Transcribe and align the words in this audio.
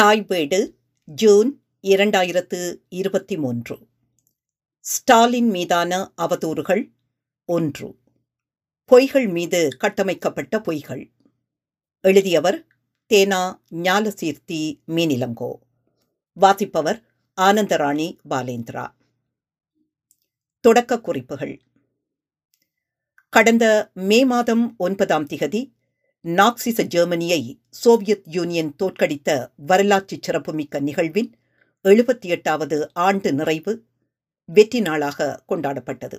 தாய்வேடு 0.00 0.74
June 1.04 1.62
இரண்டாயிரத்து 1.82 2.80
இருபத்தி 2.88 3.36
மூன்று. 3.36 3.88
ஸ்டாலின் 4.80 5.48
மீதான 5.48 6.12
அவதூறுகள் 6.16 6.92
ஒன்று. 7.44 7.98
பொய்கள் 8.92 9.30
மீது 9.30 9.68
கட்டமைக்கப்பட்ட 9.76 10.58
பொய்கள். 10.58 11.10
எழுதியவர் 12.00 12.66
தேனா 13.08 13.60
ஞாலசீர்த்தி 13.70 14.80
மீனிலங்கோ. 14.86 15.52
வாசிப்பவர் 16.32 17.04
ஆனந்தராணி 17.40 18.18
பாலேந்திரா. 18.30 18.94
தொடக்க 20.60 21.00
குறிப்புகள். 21.00 21.60
கடந்த 23.28 23.90
மே 23.94 24.24
மாதம் 24.24 24.74
ஒன்பதாம் 24.78 25.26
திகதி 25.26 25.72
நாக்சிச 26.24 26.82
ஜெர்மனியை 26.82 27.58
சோவியத் 27.70 28.24
யூனியன் 28.26 28.74
தோற்கடித்த 28.78 29.50
வரலாற்று 29.56 30.18
சிறப்புமிக்க 30.20 30.80
நிகழ்வின் 30.80 31.30
எழுபத்தி 31.84 32.26
எட்டாவது 32.26 32.92
ஆண்டு 32.92 33.32
நிறைவு 33.32 33.84
வெற்றி 34.44 34.80
நாளாக 34.80 35.42
கொண்டாடப்பட்டது. 35.48 36.18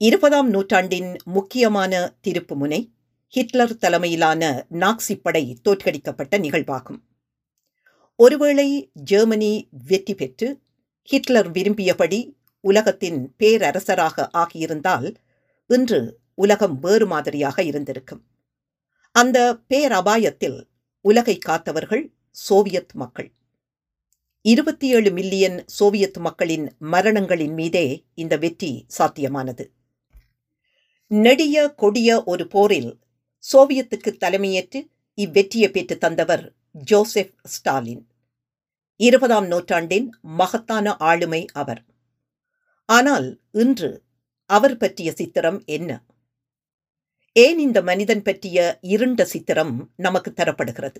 இருபதாம் 0.00 0.48
நூற்றாண்டின் 0.48 1.16
முக்கியமான 1.24 2.14
திருப்பு 2.28 2.54
முனை 2.54 2.92
ஹிட்லர் 3.28 3.76
தலைமையிலான 3.76 4.66
நாக்சி 4.70 5.20
படை 5.22 5.56
தோற்கடிக்கப்பட்ட 5.64 6.38
நிகழ்வாகும். 6.38 7.00
ஒருவேளை 8.16 8.90
ஜெர்மனி 8.92 9.68
வெற்றி 9.86 10.14
பெற்று 10.14 10.60
ஹிட்லர் 11.02 11.50
விரும்பியபடி 11.50 12.20
உலகத்தின் 12.60 13.34
பேரரசராக 13.36 14.30
ஆகியிருந்தால் 14.34 15.14
இன்று 15.66 16.00
உலகம் 16.34 16.78
வேறு 16.78 17.06
மாதிரியாக 17.06 17.62
இருந்திருக்கும். 17.62 18.22
அந்த 19.18 19.58
பேரபாயத்தில் 19.68 20.68
உலகை 21.00 21.38
காத்தவர்கள் 21.38 22.12
சோவியத் 22.30 22.92
மக்கள். 22.92 23.32
இருபத்தி 24.42 24.88
ஏழு 24.88 25.10
மில்லியன் 25.10 25.64
சோவியத் 25.66 26.16
மக்களின் 26.16 26.72
மரணங்களின் 26.80 27.52
மீதே 27.52 28.04
இந்த 28.14 28.36
வெற்றி 28.36 28.86
சாத்தியமானது. 28.98 29.66
நெடிய 31.06 31.74
கொடிய 31.74 32.24
ஒரு 32.24 32.46
போரில் 32.46 32.98
சோவியத்துக்கு 33.52 34.16
தலைமையேற்று 34.16 34.90
இவ்வெற்றியை 35.16 35.70
பெற்று 35.70 35.98
தந்தவர் 35.98 36.54
ஜோசப் 36.70 37.34
ஸ்டாலின். 37.42 38.08
இருபதாம் 38.96 39.46
நூற்றாண்டின் 39.46 40.14
மகத்தான 40.20 40.96
ஆளுமை 40.96 41.44
அவர். 41.52 41.84
ஆனால் 42.84 43.40
இன்று 43.52 44.02
அவர் 44.46 44.76
பற்றிய 44.76 45.12
சித்திரம் 45.12 45.62
என்ன? 45.66 46.04
ஏன் 47.38 47.58
இந்த 47.58 47.82
மனிதன் 47.82 48.22
பற்றிய 48.22 48.78
இருண்ட 48.80 49.24
சித்திரம் 49.24 49.90
நமக்கு 49.96 50.32
தரப்படுகிறது? 50.36 50.96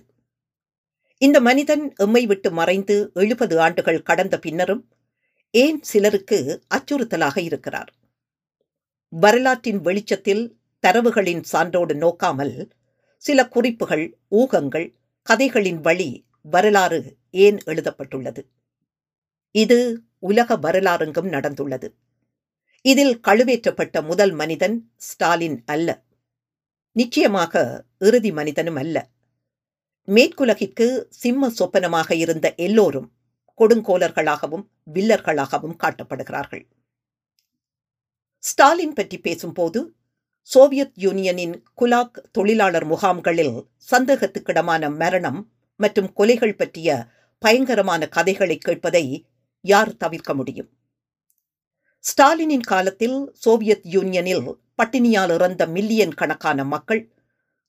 இந்த 1.17 1.41
மனிதன் 1.41 1.93
எம்மை 1.95 2.25
விட்டு 2.25 2.51
மறைந்து 2.51 3.11
எழுபது 3.13 3.59
ஆண்டுகள் 3.59 4.01
கடந்த 4.01 4.39
பின்னரும் 4.39 4.89
ஏன் 5.51 5.83
சிலருக்கு 5.83 6.61
அச்சுறுத்தலாக 6.75 7.37
இருக்கிறார்? 7.39 7.93
வரலாற்றின் 9.09 9.81
வெளிச்சத்தில் 9.81 10.59
தரவுகளின் 10.87 11.43
சான்றோடு 11.43 11.93
நோக்காமல் 11.93 12.69
சில 13.17 13.47
குறிப்புகள் 13.47 14.17
ஊகங்கள் 14.31 14.93
கதைகளின் 15.21 15.81
வழி 15.81 16.25
வரலாறு 16.41 17.17
ஏன் 17.31 17.57
எழுதப்பட்டுள்ளது? 17.65 18.47
இது 19.51 20.01
உலக 20.19 20.57
வரலாறுங்கும் 20.57 21.29
நடந்துள்ளது. 21.29 21.89
இதில் 22.81 23.19
கழுவேற்றப்பட்ட 23.27 24.03
முதல் 24.03 24.31
மனிதன் 24.31 24.91
ஸ்டாலின் 24.97 25.63
அல்ல. 25.65 26.05
நிச்சயமாக 26.97 27.85
இறுதி 27.99 28.31
மனிதனும் 28.31 28.75
அல்ல 28.75 28.97
மேற்குலகிற்கு 30.07 30.87
சிம்ம 31.09 31.49
சொப்பனமாக 31.49 32.11
இருந்த 32.15 32.47
எல்லோரும் 32.55 33.07
கொடுங்கோலர்களாகவும் 33.59 34.65
வில்லர்களாகவும் 34.93 35.77
காட்டப்படுகிறார்கள். 35.83 36.63
ஸ்டாலின் 38.43 38.93
பற்றி 38.93 39.17
பேசும்போது 39.19 39.79
சோவியத் 40.41 40.95
யூனியனின் 40.97 41.55
குலாக் 41.81 42.17
தொழிலாளர் 42.31 42.85
முகாம்களில் 42.85 43.55
சந்தேகத்துக்கிடமான 43.91 44.95
மரணம் 44.97 45.39
மற்றும் 45.79 46.13
கொலைகள் 46.13 46.57
பற்றிய 46.57 46.89
பயங்கரமான 47.43 48.07
கதைகளை 48.07 48.57
கேட்பதை 48.65 49.05
யார் 49.65 49.97
தவிர்க்க 49.97 50.33
முடியும்? 50.33 50.69
ஸ்டாலினின் 52.07 52.65
காலத்தில் 52.65 53.15
சோவியத் 53.33 53.85
யூனியனில் 53.85 54.43
பட்டினியால் 54.75 55.31
இறந்த 55.33 55.67
மில்லியன் 55.67 56.13
கணக்கான 56.13 56.63
மக்கள் 56.63 57.01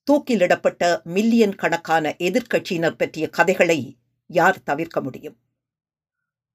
தூக்கிலிடப்பட்ட 0.07 0.83
மில்லியன் 1.05 1.55
கணக்கான 1.55 2.15
எதிர்க்கட்சியினர் 2.19 2.97
பற்றிய 2.97 3.29
கதைகளை 3.29 3.99
யார் 4.31 4.63
தவிர்க்க 4.63 5.01
முடியும்? 5.01 5.37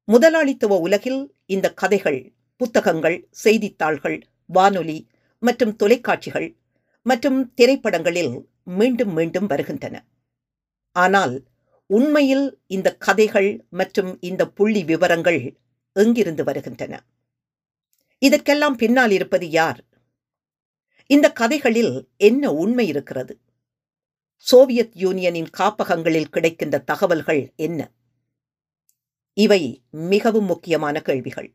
முதலாளித்துவ 0.07 0.77
உலகில் 0.79 1.35
இந்த 1.45 1.73
கதைகள் 1.73 2.35
புத்தகங்கள் 2.61 3.27
செய்தித்தாள்கள் 3.29 4.17
வானொலி 4.45 5.07
மற்றும் 5.39 5.75
தொலைக்காட்சிகள் 5.75 6.47
மற்றும் 7.05 7.53
திரைப்படங்களில் 7.53 8.33
மீண்டும் 8.63 9.13
மீண்டும் 9.13 9.45
வருகின்றன. 9.45 9.95
ஆனால் 10.95 11.35
உண்மையில் 11.89 12.61
இந்த 12.67 12.95
கதைகள் 12.97 13.65
மற்றும் 13.69 14.17
இந்த 14.21 14.47
புள்ளி 14.47 14.83
விவரங்கள் 14.83 15.41
எங்கிருந்து 15.95 16.43
வருகின்றன? 16.43 16.93
இதற்கெல்லாம் 18.23 18.75
பின்னால் 18.75 19.11
இருப்பது 19.11 19.49
யார்? 19.49 19.83
இந்த 21.05 21.31
கதைகளில் 21.31 22.09
என்ன 22.17 22.53
உண்மை 22.53 22.87
இருக்கிறது? 22.87 23.39
சோவியத் 24.37 24.95
யூனியனின் 24.95 25.49
காப்பகங்களில் 25.49 26.29
கிடைக்கின்ற 26.29 26.77
தகவல்கள் 26.77 27.53
என்ன? 27.55 27.91
இவை 29.33 29.83
மிகவும் 29.89 30.45
முக்கியமான 30.45 31.01
கேள்விகள். 31.01 31.53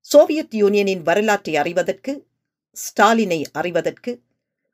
சோவியத் 0.00 0.54
யூனியனின் 0.54 1.02
வரலாற்றை 1.02 1.56
அறிவதற்கு 1.56 2.26
ஸ்டாலினை 2.72 3.44
அறிவதற்கு 3.52 4.22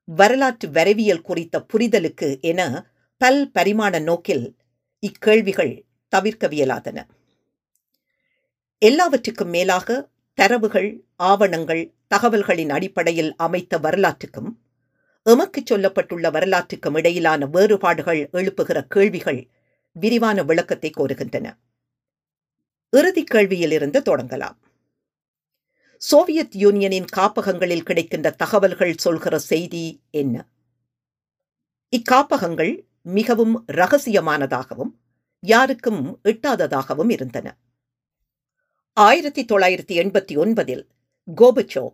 வரலாற்று 0.04 0.68
வரைவியல் 0.68 1.22
குறித்த 1.22 1.66
புரிதலுக்கு 1.72 2.40
என 2.40 2.90
பல் 3.16 3.50
பரிமாண 3.50 3.98
நோக்கில் 3.98 4.56
இக்கேள்விகள் 5.06 5.82
தவிர்க்கவியலாதன. 6.16 7.06
எல்லாவற்றுக்கும் 8.78 9.48
மேலாக 9.48 10.09
தரவுகள் 10.40 11.04
ஆவணங்கள் 11.16 11.94
தகவல்களின் 12.14 12.70
அடிப்படையில் 12.70 13.36
அமைத்த 13.36 13.78
வரலாற்றுக்கும் 13.78 14.56
எமக்கு 15.22 15.62
சொல்லப்பட்டுள்ள 15.70 16.26
வரலாற்றுக்கும் 16.30 16.96
இடையிலான 16.96 17.46
வேறுபாடுகள் 17.46 18.28
எழுப்புகிற 18.32 18.86
கேள்விகள் 18.86 19.50
விரிவான 19.92 20.42
விளக்கத்தை 20.42 20.90
கோருகின்றன. 20.96 21.58
இறுதி 22.90 23.24
கேள்வியிலிருந்து 23.24 24.00
தொடங்கலாம். 24.00 24.56
சோவியத் 25.96 26.56
யூனியனின் 26.56 27.04
காப்பகங்களில் 27.04 27.82
கிடைக்கின்ற 27.82 28.30
தகவல்கள் 28.30 28.96
சொல்கிற 28.96 29.38
செய்தி 29.38 30.02
என்ன? 30.10 30.46
இக்காப்பகங்கள் 31.96 32.86
மிகவும் 33.02 33.64
ரகசியமானதாகவும் 33.72 34.92
யாருக்கும் 35.40 36.20
எட்டாததாகவும் 36.24 37.10
இருந்தன. 37.10 37.56
ஆயிரத்தி 38.92 39.44
தொள்ளாயிரத்தி 39.44 39.94
எண்பத்தி 39.94 40.34
ஒன்பதில் 40.36 40.86
கோபச்சோவ் 41.40 41.92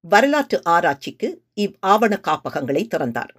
வரலாற்று 0.00 0.64
ஆராய்ச்சிக்கு 0.64 1.42
இவ் 1.54 1.72
ஆவண 1.80 2.20
காப்பகங்களை 2.20 2.86
திறந்தார். 2.86 3.34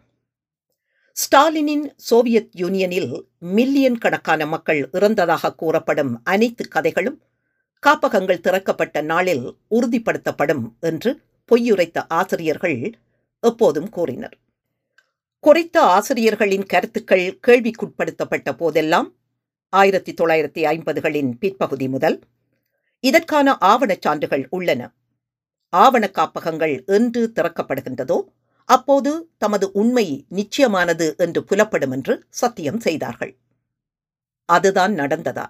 ஸ்டாலினின் 1.17 1.91
சோவியத் 1.95 2.49
யூனியனில் 2.55 3.23
மில்லியன் 3.39 3.97
கணக்கான 3.97 4.45
மக்கள் 4.45 4.89
இறந்ததாக 4.91 5.55
கூறப்படும் 5.55 6.21
அனைத்து 6.23 6.67
கதைகளும் 6.67 7.21
காப்பகங்கள் 7.79 8.39
திறக்கப்பட்ட 8.39 9.01
நாளில் 9.01 9.55
உறுதிப்படுத்தப்படும் 9.71 10.63
என்று 10.79 11.21
பொய்யுரைத்த 11.51 12.05
ஆசிரியர்கள் 12.07 12.93
எப்போதும் 13.39 13.89
கூறினர். 13.89 14.37
குறைத்த 15.43 15.77
ஆசிரியர்களின் 15.77 16.65
கருத்துக்கள் 16.65 17.39
கேள்விக்குட்படுத்தப்பட்ட 17.47 18.57
போதெல்லாம் 18.57 19.15
ஆயிரத்தி 19.69 20.13
தொள்ளாயிரத்தி 20.13 20.61
ஐம்பதுகளின் 20.63 21.31
பிற்பகுதி 21.39 21.87
முதல் 21.87 22.21
இதற்கான 22.99 23.57
ஆவணச் 23.61 24.01
சான்றுகள் 24.01 24.47
உள்ளன. 24.49 24.91
ஆவணக் 25.69 26.13
காப்பகங்கள் 26.13 26.85
என்று 26.85 27.31
திறக்கப்படுகின்றதோ 27.35 28.23
அப்போது 28.65 29.29
தமது 29.37 29.71
உண்மை 29.71 30.25
நிச்சயமானது 30.29 31.17
என்று 31.17 31.43
புலப்படும் 31.43 31.91
என்று 31.91 32.25
சத்தியம் 32.29 32.79
செய்தார்கள். 32.79 33.37
அதுதான் 34.45 34.93
நடந்ததா? 34.93 35.45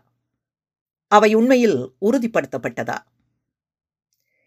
அவை 1.08 1.34
உண்மையில் 1.34 1.92
உறுதிப்படுத்தப்பட்டதா? 2.02 2.98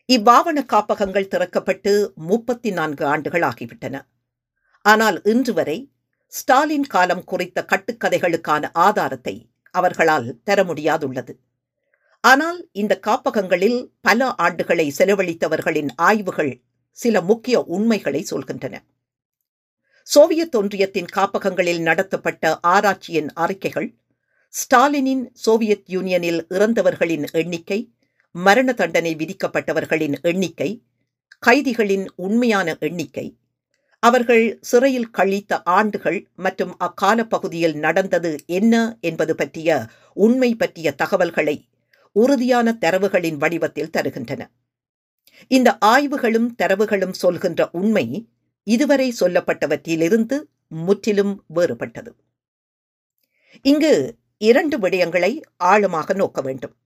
இவ்வாவண 0.08 0.66
காப்பகங்கள் 0.66 1.28
திறக்கப்பட்டு 1.28 2.14
முப்பத்தி 2.14 2.70
நான்கு 2.70 3.06
ஆண்டுகள் 3.06 3.40
ஆகிவிட்டன. 3.40 4.06
ஆனால் 4.82 5.22
இன்று 5.22 5.52
வரை 5.52 5.92
ஸ்டாலின் 6.26 6.84
காலம் 6.84 7.24
குறித்த 7.24 7.66
கட்டுக்கதைகளுக்கான 7.68 8.70
ஆதாரத்தை 8.72 9.50
அவர்களால் 9.70 10.40
தர 10.44 10.64
முடியாதுள்ளது. 10.64 11.36
ஆனால் 12.20 12.68
இந்த 12.72 12.98
காப்பகங்களில் 12.98 13.94
பல 14.00 14.34
ஆண்டுகளை 14.42 14.90
செலவழித்தவர்களின் 14.98 15.88
ஆய்வுகள் 15.96 16.62
சில 16.90 17.20
முக்கிய 17.20 17.62
உண்மைகளை 17.62 18.26
சொல்கின்றன. 18.30 18.76
சோவியத் 20.04 20.56
ஒன்றியத்தின் 20.56 21.06
காப்பகங்களில் 21.12 21.80
நடத்தப்பட்ட 21.80 22.58
ஆராய்ச்சியின் 22.62 23.30
அறிக்கைகள் 23.34 23.94
ஸ்டாலினின் 24.54 25.30
சோவியத் 25.32 25.88
யூனியனில் 25.88 26.46
இறந்தவர்களின் 26.48 27.24
எண்ணிக்கை 27.32 27.92
மரண 28.30 28.72
தண்டனை 28.72 29.14
விதிக்கப்பட்டவர்களின் 29.14 30.20
எண்ணிக்கை 30.22 30.84
கைதிகளின் 31.46 32.06
உண்மையான 32.16 32.76
எண்ணிக்கை 32.80 33.38
அவர்கள் 33.98 34.58
சிறையில் 34.60 35.10
கழித்த 35.10 35.62
ஆண்டுகள் 35.62 36.28
மற்றும் 36.36 36.76
அக்கால 36.76 37.24
பகுதியில் 37.24 37.76
நடந்தது 37.76 38.36
என்ன 38.46 38.96
என்பது 39.00 39.34
பற்றிய 39.34 39.86
உண்மை 40.14 40.54
பற்றிய 40.54 40.92
தகவல்களை 40.92 41.69
உறுதியான 42.12 42.76
தரவுகளின் 42.80 43.36
வடிவத்தில் 43.36 43.90
தருகின்றன. 43.96 44.46
இந்த 45.48 45.78
ஆய்வுகளும் 45.78 46.54
தரவுகளும் 46.62 47.12
சொல்கின்ற 47.12 47.68
உண்மை 47.72 48.28
இதுவரை 48.62 49.14
சொல்லப்பட்டவற்றிலிருந்து 49.20 50.42
முற்றிலும் 50.68 51.44
வேறுபட்டது. 51.54 52.14
இங்கு 53.62 54.18
இரண்டு 54.38 54.78
விடயங்களை 54.78 55.40
ஆழமாக 55.56 56.12
நோக்க 56.12 56.40
வேண்டும். 56.40 56.76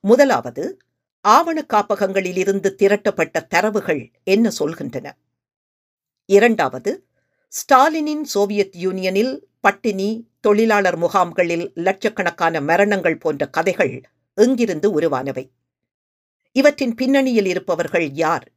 முதலாவது 0.00 0.78
ஆவண 1.20 1.66
காப்பகங்களிலிருந்து 1.72 2.74
திரட்டப்பட்ட 2.74 3.40
தரவுகள் 3.40 4.10
என்ன 4.24 4.50
சொல்கின்றன? 4.58 5.12
இரண்டாவது 6.26 7.06
ஸ்டாலினின் 7.48 8.22
சோவியத் 8.22 8.74
யூனியனில் 8.74 9.40
பட்டினி 9.60 10.30
தொழிலாளர் 10.40 10.96
முகாம்களில் 10.96 11.72
லட்சக்கணக்கான 11.74 12.60
மரணங்கள் 12.60 13.18
போன்ற 13.18 13.48
கதைகள் 13.48 14.02
எங்கிருந்து 14.34 15.00
உருவானவை? 15.00 15.50
இவற்றின் 16.52 16.94
பின்னணியில் 16.94 17.46
இருப்பவர்கள் 17.46 18.10
யார்? 18.10 18.52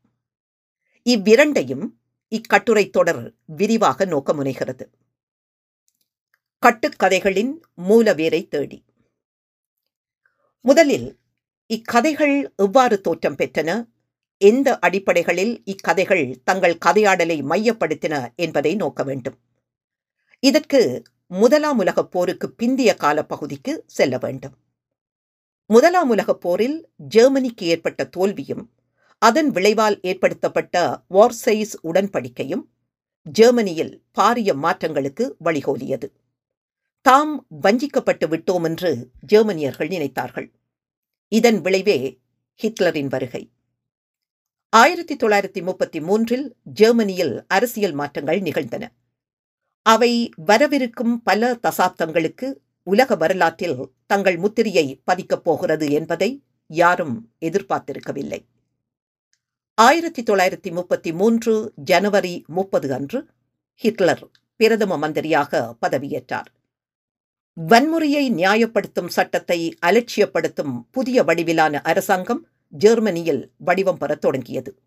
இவ்விரண்டையும் 1.03 1.85
இக்கட்டுரை 2.29 2.89
தொடர் 2.89 3.35
விரிவாக 3.45 4.05
நோக்க 4.05 4.33
முனைகிறது. 4.33 4.85
கட்டுக்கதைகளின் 6.65 7.61
மூலவேரை 7.89 8.47
தேடி. 8.47 8.85
முதலில் 10.61 11.19
இக்கதைகள் 11.67 12.55
எவ்வாறு 12.55 13.01
தோற்றம் 13.01 13.35
பெற்றன? 13.35 13.87
எந்த 14.37 14.79
அடிப்படைகளில் 14.79 15.61
இக்கதைகள் 15.65 16.41
தங்கள் 16.43 16.77
கதையாடலை 16.85 17.43
மையப்படுத்தின 17.43 18.35
என்பதை 18.35 18.75
நோக்க 18.75 19.03
வேண்டும். 19.03 19.37
இதற்கு 20.39 21.03
முதலாம் 21.27 21.77
உலகப் 21.77 22.11
போருக்கு 22.11 22.55
பிந்திய 22.57 22.95
கால 22.95 23.25
பகுதிக்கு 23.25 23.83
செல்ல 23.87 24.17
வேண்டும். 24.17 24.57
முதலாம் 25.69 26.09
உலகப் 26.09 26.41
போரில் 26.41 26.89
ஜெர்மனிக்கு 26.97 27.65
ஏற்பட்ட 27.65 28.05
தோல்வியும் 28.05 28.69
அதன் 29.17 29.49
விளைவால் 29.49 29.99
ஏற்படுத்தப்பட்ட 30.01 31.01
வார்சைஸ் 31.09 31.73
உடன்படிக்கையும் 31.83 32.63
ஜெர்மனியில் 33.23 34.03
பாரிய 34.19 34.53
மாற்றங்களுக்கு 34.55 35.33
வழிகோலியது. 35.43 36.07
தாம் 37.01 37.45
வஞ்சிக்கப்பட்டு 37.61 38.27
விட்டோம் 38.27 38.63
என்று 38.63 39.09
ஜெர்மனியர்கள் 39.19 39.87
நினைத்தார்கள். 39.87 40.51
இதன் 41.27 41.61
விளைவே 41.61 42.19
ஹிட்லரின் 42.63 43.07
வருகை. 43.07 43.51
ஆயிரத்தி 44.69 45.15
தொள்ளாயிரத்தி 45.15 45.61
முப்பத்தி 45.61 46.01
மூன்றில் 46.01 46.55
ஜெர்மனியில் 46.63 47.45
அரசியல் 47.47 47.93
மாற்றங்கள் 47.93 48.39
நிகழ்ந்தன. 48.39 48.91
அவை 49.81 50.29
வரவிருக்கும் 50.35 51.23
பல 51.23 51.59
தசாப்தங்களுக்கு 51.63 52.55
உலக 52.87 53.15
வரலாற்றில் 53.15 53.91
தங்கள் 54.05 54.37
முத்திரையை 54.37 55.01
பதிக்கப் 55.11 55.43
போகிறது 55.43 55.91
என்பதை 55.91 56.43
யாரும் 56.67 57.31
எதிர்பார்த்திருக்கவில்லை. 57.41 58.45
ஆயிரத்தி 59.73 60.23
தொள்ளாயிரத்தி 60.23 60.71
முப்பத்தி 60.71 61.13
மூன்று 61.13 61.73
ஜனவரி 61.75 62.43
முப்பது 62.47 62.93
அன்று 62.93 63.25
ஹிட்லர் 63.75 64.29
பிரதம 64.55 64.97
மந்திரியாக 64.97 65.75
பதவியேற்றார். 65.87 66.49
வன்முறையை 67.67 68.31
நியாயப்படுத்தும் 68.31 69.07
சட்டத்தை 69.07 69.75
அலட்சியப்படுத்தும் 69.85 70.79
புதிய 70.91 71.23
வடிவிலான 71.23 71.81
அரசாங்கம் 71.81 72.47
ஜெர்மனியில் 72.69 73.51
வடிவம் 73.57 73.97
பெறத் 73.97 74.21
தொடங்கியது. 74.21 74.79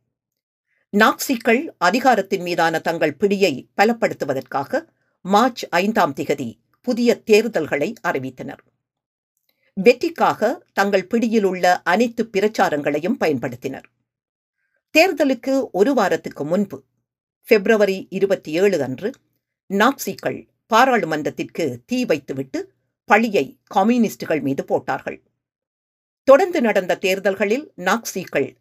நாக்சிக்கள் 0.97 1.69
அதிகாரத்தின் 1.79 2.43
மீதான 2.43 2.79
தங்கள் 2.79 3.17
பிடியை 3.21 3.69
பலப்படுத்துவதற்காக 3.77 4.83
மார்ச் 5.21 5.67
ஐந்தாம் 5.69 6.13
திகதி 6.17 6.60
புதிய 6.81 7.23
தேர்தல்களை 7.23 7.93
அறிவித்தனர். 8.09 8.59
வெற்றிக்காக 9.73 10.65
தங்கள் 10.73 11.07
பிடியில் 11.07 11.45
உள்ள 11.45 11.83
அனைத்து 11.83 12.29
பிரச்சாரங்களையும் 12.33 13.17
பயன்படுத்தினர். 13.21 13.85
தேர்தலுக்கு 14.99 15.69
ஒரு 15.73 15.95
வாரத்துக்கு 15.95 16.45
முன்பு 16.45 16.85
பிப்ரவரி 17.43 18.07
இருபத்தி 18.11 18.53
ஏழு 18.53 18.83
அன்று 18.83 19.13
நாக்சிகள் 19.69 20.49
பாராளுமன்றத்திற்கு 20.67 21.79
தீ 21.87 22.05
வைத்துவிட்டு 22.05 22.73
பழியை 23.05 23.59
கம்யூனிஸ்டுகள் 23.65 24.41
மீது 24.41 24.65
போட்டார்கள். 24.65 25.23
தொடர்ந்து 26.23 26.61
நடந்த 26.61 26.97
தேர்தல்களில் 26.97 27.73
நாக்சிகள் 27.77 28.57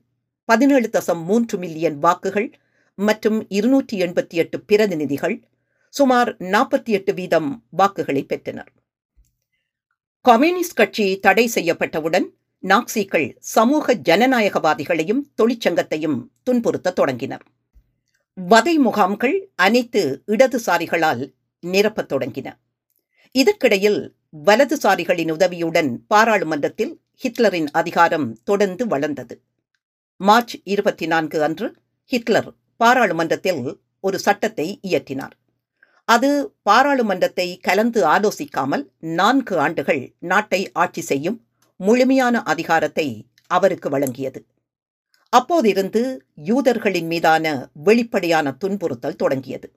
பதினேழு 0.45 0.89
தசம் 0.93 1.23
மூன்று 1.23 1.57
மில்லியன் 1.57 1.97
வாக்குகள் 1.97 2.53
மற்றும் 2.95 3.45
இருநூற்றி 3.49 4.01
எண்பத்தி 4.01 4.33
எட்டு 4.33 4.61
பிரதிநிதிகள் 4.61 5.48
சுமார் 5.89 6.35
நாற்பத்தி 6.37 6.85
எட்டு 6.85 7.13
வீதம் 7.13 7.63
வாக்குகளை 7.69 8.23
பெற்றனர். 8.23 8.71
கம்யூனிஸ்ட் 10.21 10.75
கட்சி 10.75 11.19
தடை 11.19 11.51
செய்யப்பட்டவுடன் 11.55 12.25
நாக்சிகள் 12.63 13.35
சமூக 13.39 13.95
ஜனநாயகவாதிகளையும் 13.95 15.21
தொழிற்சங்கத்தையும் 15.41 16.27
துன்புறுத்த 16.49 16.93
தொடங்கினர். 16.93 17.43
வதை 18.33 18.77
முகாம்கள் 18.77 19.51
அனைத்து 19.55 20.23
இடதுசாரிகளால் 20.27 21.33
நிரப்பத் 21.61 22.13
தொடங்கின. 22.13 22.59
இதற்கிடையில் 23.31 24.15
வலதுசாரிகளின் 24.45 25.31
உதவியுடன் 25.31 26.05
பாராளுமன்றத்தில் 26.07 27.01
ஹிட்லரின் 27.23 27.67
அதிகாரம் 27.71 28.37
தொடர்ந்து 28.43 28.87
வளர்ந்தது. 28.87 29.41
மார்ச் 30.17 30.61
இருபத்தி 30.63 31.07
நான்கு 31.07 31.43
அன்று 31.43 31.75
ஹிட்லர் 32.05 32.53
பாராளுமன்றத்தில் 32.77 33.79
ஒரு 33.99 34.19
சட்டத்தை 34.19 34.79
இயற்றினார். 34.87 35.37
அது 36.09 36.29
பாராளுமன்றத்தை 36.61 37.47
கலந்து 37.59 37.99
ஆலோசிக்காமல் 38.07 38.83
நான்கு 39.19 39.55
ஆண்டுகள் 39.59 40.03
நாட்டை 40.19 40.61
ஆட்சி 40.73 41.01
செய்யும் 41.01 41.37
முழுமையான 41.79 42.35
அதிகாரத்தை 42.43 43.07
அவருக்கு 43.47 43.89
வழங்கியது. 43.89 44.39
அப்போதிருந்து 45.33 46.01
யூதர்களின் 46.43 47.05
மீதான 47.05 47.45
வெளிப்படையான 47.83 48.53
துன்புறுத்தல் 48.63 49.15
தொடங்கியது. 49.15 49.67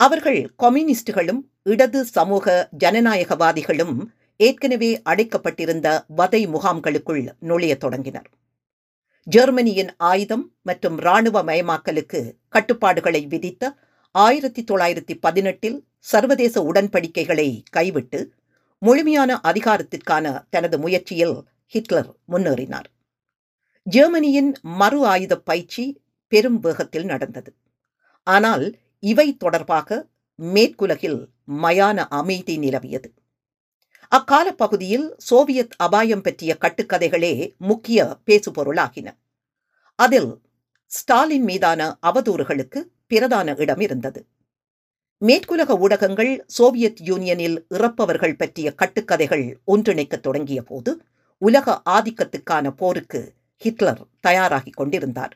அவர்கள் 0.00 0.40
கம்யூனிஸ்டுகளும் 0.56 1.40
இடது 1.62 2.00
சமூக 2.16 2.68
ஜனநாயகவாதிகளும் 2.78 3.96
ஏற்கனவே 4.40 4.90
அடைக்கப்பட்டிருந்த 5.10 5.88
வதை 6.20 6.42
முகாம்களுக்குள் 6.46 7.22
நுழைய 7.38 7.74
தொடங்கினர். 7.76 8.28
ஜெர்மனியின் 9.26 9.92
ஆயுதம் 9.96 10.44
மற்றும் 10.62 10.98
இராணுவ 10.98 11.38
மயமாக்கலுக்கு 11.44 12.20
கட்டுப்பாடுகளை 12.48 13.22
விதித்த 13.26 13.64
ஆயிரத்தி 14.12 14.64
தொள்ளாயிரத்தி 14.64 15.16
பதினெட்டில் 15.20 15.86
சர்வதேச 15.98 16.72
உடன்படிக்கைகளை 16.72 17.62
கைவிட்டு 17.70 18.32
முழுமையான 18.78 19.40
அதிகாரத்திற்கான 19.42 20.44
தனது 20.50 20.78
முயற்சியில் 20.78 21.44
ஹிட்லர் 21.66 22.16
முன்னேறினார். 22.28 22.84
ஜெர்மனியின் 23.82 24.56
மறு 24.62 25.06
ஆயுத 25.06 25.36
பயிற்சி 25.36 26.02
பெரும் 26.28 26.58
வேகத்தில் 26.58 27.04
நடந்தது. 27.04 27.54
ஆனால் 28.22 28.78
இவை 29.00 29.36
தொடர்பாக 29.36 30.06
மேற்குலகில் 30.42 31.26
மயான 31.48 31.96
அமைதி 31.96 32.58
நிலவியது. 32.58 33.14
அக்கால 34.08 34.52
பகுதியில் 34.52 35.14
சோவியத் 35.18 35.74
அபாயம் 35.76 36.20
பற்றிய 36.20 36.56
கட்டுக்கதைகளே 36.60 37.56
முக்கிய 37.56 38.16
பேசுபொருளாகின. 38.26 39.08
அதில் 39.94 40.40
ஸ்டாலின் 40.86 41.42
மீதான 41.42 41.98
அவதூறுகளுக்கு 42.02 42.82
பிரதான 43.10 43.54
இடம் 43.56 43.80
இருந்தது. 43.80 44.26
மேற்குலக 45.26 45.78
ஊடகங்கள் 45.78 46.44
சோவியத் 46.46 47.00
யூனியனில் 47.00 47.56
இறப்பவர்கள் 47.70 48.36
பற்றிய 48.36 48.74
கட்டுக்கதைகள் 48.82 49.46
ஒன்றிணைக்கத் 49.66 50.26
தொடங்கிய 50.26 50.62
போது 50.62 51.02
உலக 51.38 51.82
ஆதிக்கத்துக்கான 51.90 52.70
போருக்கு 52.70 53.34
ஹிட்லர் 53.58 54.06
தயாராகிக் 54.26 54.76
கொண்டிருந்தார். 54.76 55.34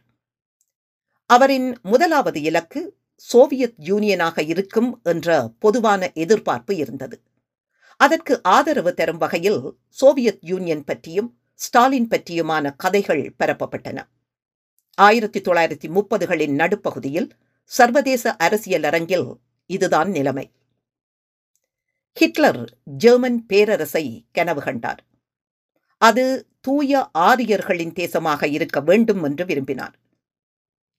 அவரின் 1.26 1.68
முதலாவது 1.82 2.42
இலக்கு 2.42 2.96
சோவியத் 3.16 3.78
யூனியனாக 3.78 4.38
இருக்கும் 4.42 5.00
என்ற 5.02 5.50
பொதுவான 5.58 6.10
எதிர்பார்ப்பு 6.14 6.76
இருந்தது. 6.76 7.20
அதற்கு 8.00 8.40
ஆதரவு 8.42 8.94
தரும் 8.94 9.18
வகையில் 9.18 9.60
சோவியத் 9.88 10.42
யூனியன் 10.42 10.84
பற்றியும் 10.84 11.30
ஸ்டாலின் 11.54 12.08
பற்றியுமான 12.08 12.74
கதைகள் 12.76 13.34
பரப்பப்பட்டன. 13.38 13.98
ஆயிரத்தி 14.98 15.40
தொள்ளாயிரத்தி 15.40 15.88
முப்பதுகளின் 15.88 16.54
நடுப்பகுதியில் 16.54 17.30
சர்வதேச 17.64 18.36
அரசியல் 18.36 18.82
அரங்கில் 18.82 19.40
இதுதான் 19.66 20.10
நிலைமை. 20.10 20.52
ஹிட்லர் 22.12 22.78
ஜெர்மன் 22.84 23.46
பேரரசை 23.46 24.26
கனவு 24.32 24.62
கண்டார். 24.62 25.04
அது 25.98 26.48
தூய 26.60 27.10
ஆரியர்களின் 27.12 27.92
தேசமாக 27.92 28.46
இருக்க 28.46 28.80
வேண்டும் 28.80 29.22
என்று 29.22 29.44
விரும்பினார். 29.44 29.98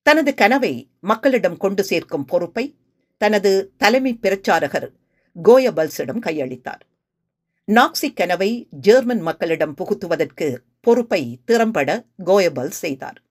தனது 0.02 0.34
கனவை 0.34 0.92
மக்களிடம் 1.00 1.58
கொண்டு 1.58 1.84
சேர்க்கும் 1.84 2.26
பொறுப்பை 2.26 2.76
தனது 3.18 3.74
தலைமை 3.78 4.18
பிரச்சாரகர் 4.22 4.92
கோயபல்ஸிடம் 5.44 6.22
கையளித்தார். 6.22 6.82
நாக்சி 7.72 8.14
கனவை 8.14 8.68
ஜெர்மன் 8.72 9.20
மக்களிடம் 9.20 9.74
புகுத்துவதற்கு 9.74 10.64
பொறுப்பை 10.80 11.40
திறம்பட 11.46 12.06
கோயபல்ஸ் 12.26 12.82
செய்தார். 12.84 13.22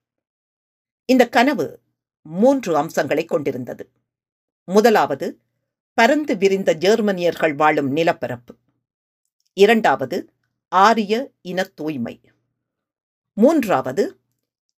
இந்த 1.05 1.29
கனவு 1.29 1.83
மூன்று 2.27 2.77
அம்சங்களை 2.77 3.25
கொண்டிருந்தது. 3.25 3.89
முதலாவது 4.63 5.41
பரந்து 5.93 6.37
விரிந்த 6.37 6.73
ஜெர்மனியர்கள் 6.73 7.55
வாழும் 7.55 7.91
நிலப்பரப்பு. 7.91 8.55
இரண்டாவது 9.53 10.33
ஆரிய 10.67 11.31
இன 11.41 11.63
தூய்மை. 11.63 12.21
மூன்றாவது 13.33 14.19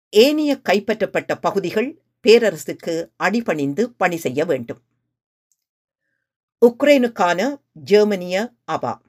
ஏனைய 0.10 0.60
கைப்பற்றப்பட்ட 0.70 1.36
பகுதிகள் 1.42 2.02
பேரரசுக்கு 2.28 3.10
அடிபணிந்து 3.18 3.92
பணி 3.92 4.18
செய்ய 4.18 4.46
வேண்டும். 4.46 4.82
உக்ரைனுக்கான 6.66 7.62
ஜெர்மனிய 7.72 8.54
அவா 8.66 9.02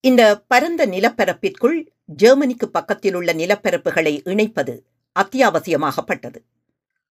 இந்த 0.00 0.40
பரந்த 0.40 0.86
நிலப்பரப்பிற்குள் 0.86 1.86
ஜெர்மனிக்கு 2.04 2.70
பக்கத்தில் 2.70 3.14
உள்ள 3.14 3.32
நிலப்பரப்புகளை 3.32 4.20
இணைப்பது 4.24 4.82
அத்தியாவசியமாகப்பட்டது. 5.20 6.44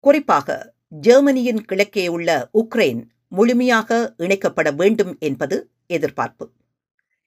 குறிப்பாக 0.08 0.74
ஜெர்மனியின் 0.88 1.66
கிழக்கே 1.66 2.08
உள்ள 2.08 2.50
உக்ரைன் 2.54 3.04
முழுமையாக 3.28 4.16
இணைக்கப்பட 4.18 4.76
வேண்டும் 4.76 5.18
என்பது 5.20 5.70
எதிர்பார்ப்பு. 5.88 6.52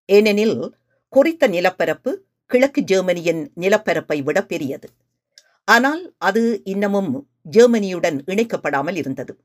ஏனெனில் 0.05 0.75
குறித்த 1.09 1.47
நிலப்பரப்பு 1.47 2.25
கிழக்கு 2.47 2.83
ஜெர்மனியின் 2.83 3.53
நிலப்பரப்பை 3.61 4.23
விட 4.23 4.45
பெரியது. 4.45 4.89
ஆனால் 5.65 6.15
அது 6.19 6.61
இன்னமும் 6.65 7.29
ஜெர்மனியுடன் 7.51 8.19
இணைக்கப்படாமல் 8.27 8.97
இருந்தது. 8.97 9.37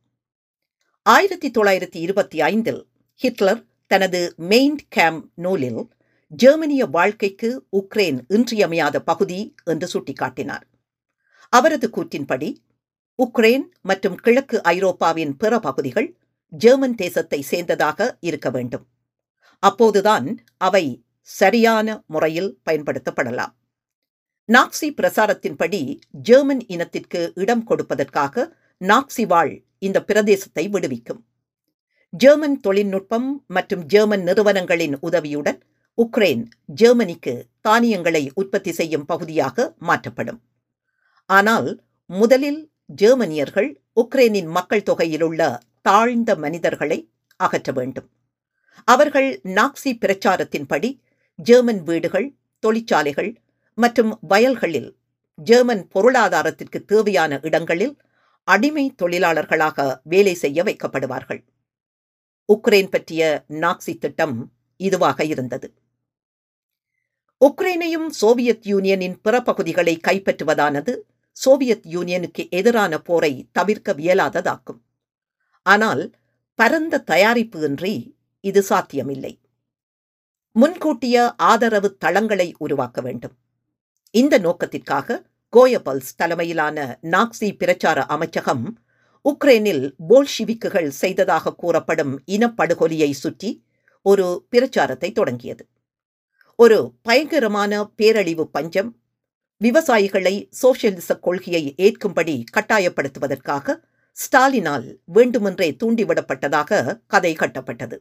ஆயிரத்தி 1.02 1.52
தொள்ளாயிரத்தி 1.52 1.96
இருபத்தி 1.96 2.42
ஐந்தில் 2.42 2.88
ஹிட்லர் 3.16 3.66
தனது 3.88 4.34
மெயின் 4.38 4.80
கேம் 4.90 5.32
நூலில் 5.36 5.90
ஜெர்மனிய 6.28 6.86
வாழ்க்கைக்கு 6.86 7.66
உக்ரைன் 7.72 8.20
இன்றியமையாத 8.28 9.02
பகுதி 9.02 9.56
என்று 9.64 9.88
சுட்டிக்காட்டினார். 9.94 10.66
அவரது 11.50 11.90
கூற்றின்படி 11.90 12.64
உக்ரைன் 13.20 13.66
மற்றும் 13.82 14.16
கிழக்கு 14.16 14.62
ஐரோப்பாவின் 14.64 15.38
பிற 15.38 15.60
பகுதிகள் 15.60 16.18
ஜெர்மன் 16.48 16.96
தேசத்தை 16.96 17.46
சேர்ந்ததாக 17.52 18.18
இருக்க 18.20 18.50
வேண்டும். 18.50 18.88
அப்போதுதான் 19.60 20.46
அவை 20.58 21.06
சரியான 21.22 22.04
முறையில் 22.06 22.60
பயன்படுத்தப்படலாம். 22.70 23.54
நாக்சி 24.50 24.88
பிரசாரத்தின்படி 25.00 26.00
ஜெர்மன் 26.12 26.64
இனத்திற்கு 26.68 27.32
இடம் 27.36 27.64
கொடுப்பதற்காக 27.68 28.46
நாக்சி 28.82 29.28
வாழ் 29.28 29.54
இந்த 29.80 30.04
பிரதேசத்தை 30.04 30.70
விடுவிக்கும். 30.70 31.26
ஜெர்மன் 32.10 32.60
தொழில்நுட்பம் 32.60 33.44
மற்றும் 33.48 33.86
ஜெர்மன் 33.86 34.24
நிறுவனங்களின் 34.24 34.96
உதவியுடன் 35.00 35.60
உக்ரைன் 35.98 36.44
ஜெர்மனிக்கு 36.66 37.34
தானியங்களை 37.62 38.32
உற்பத்தி 38.34 38.72
செய்யும் 38.72 39.06
பகுதியாக 39.06 39.76
மாற்றப்படும். 39.80 40.40
ஆனால் 41.30 41.84
முதலில் 42.06 42.62
ஜெர்மனியர்கள் 42.86 43.82
உக்ரைனின் 43.96 44.48
மக்கள் 44.48 44.84
தொகையிலுள்ள 44.84 45.60
தாழ்ந்த 45.82 46.36
மனிதர்களை 46.36 47.10
அகற்ற 47.36 47.72
வேண்டும். 47.72 48.10
அவர்கள் 48.84 49.40
நாக்சி 49.44 49.90
பிரச்சாரத்தின்படி 49.90 51.00
ஜெர்மன் 51.36 51.84
வீடுகள் 51.84 52.36
தொழிற்சாலைகள் 52.60 53.42
மற்றும் 53.76 54.18
வயல்களில் 54.22 54.98
ஜெர்மன் 55.36 55.88
பொருளாதாரத்திற்கு 55.88 56.86
தேவையான 56.86 57.40
இடங்களில் 57.42 57.98
அடிமை 58.44 58.94
தொழிலாளர்களாக 59.02 60.00
வேலை 60.04 60.34
செய்ய 60.34 60.64
வைக்கப்படுவார்கள். 60.64 61.44
உக்ரைன் 62.54 62.90
பற்றிய 62.90 63.46
நாக்சி 63.50 63.98
திட்டம் 64.00 64.52
இதுவாக 64.80 65.24
இருந்தது. 65.24 65.74
உக்ரைனையும் 67.46 68.08
சோவியத் 68.08 68.68
யூனியனின் 68.68 69.16
பிற 69.22 69.42
பகுதிகளை 69.42 70.00
கைப்பற்றுவதானது 70.08 70.98
சோவியத் 71.36 71.86
யூனியனுக்கு 71.86 72.44
எதிரான 72.50 73.00
போரை 73.00 73.50
தவிர்க்க 73.52 73.94
இயலாததாக்கும். 73.94 74.80
ஆனால் 75.62 76.16
பரந்த 76.60 77.00
தயாரிப்பு 77.00 77.60
இன்றி 77.62 78.18
இது 78.40 78.62
சாத்தியமில்லை. 78.62 79.34
முன்கூட்டிய 80.52 81.36
ஆதரவு 81.36 81.98
தளங்களை 81.98 82.56
உருவாக்க 82.58 83.02
வேண்டும். 83.02 83.36
இந்த 84.12 84.36
நோக்கத்திற்காக 84.38 85.24
கோயபல்ஸ் 85.54 86.12
தலைமையிலான 86.16 87.00
நாக்சி 87.02 87.58
பிரச்சார 87.58 88.06
அமைச்சகம் 88.06 88.66
உக்ரைனில் 89.26 89.86
போல்ஷிவிக்குகள் 90.10 90.88
செய்ததாக 90.88 91.54
கூறப்படும் 91.54 92.14
இனப்படுகொலியை 92.32 93.12
சுற்றி 93.12 93.50
ஒரு 94.02 94.46
பிரச்சாரத்தை 94.50 95.12
தொடங்கியது. 95.12 95.64
ஒரு 96.60 96.78
பயங்கரமான 97.02 97.86
பேரழிவு 97.96 98.46
பஞ்சம் 98.50 98.92
விவசாயிகளை 99.64 100.50
சோசியலிச 100.62 101.20
கொள்கையை 101.20 101.76
ஏற்கும்படி 101.78 102.44
கட்டாயப்படுத்துவதற்காக 102.54 103.76
ஸ்டாலினால் 104.18 104.96
வேண்டுமென்றே 105.06 105.72
தூண்டிவிடப்பட்டதாக 105.72 107.02
கதை 107.08 107.36
கட்டப்பட்டது. 107.36 107.98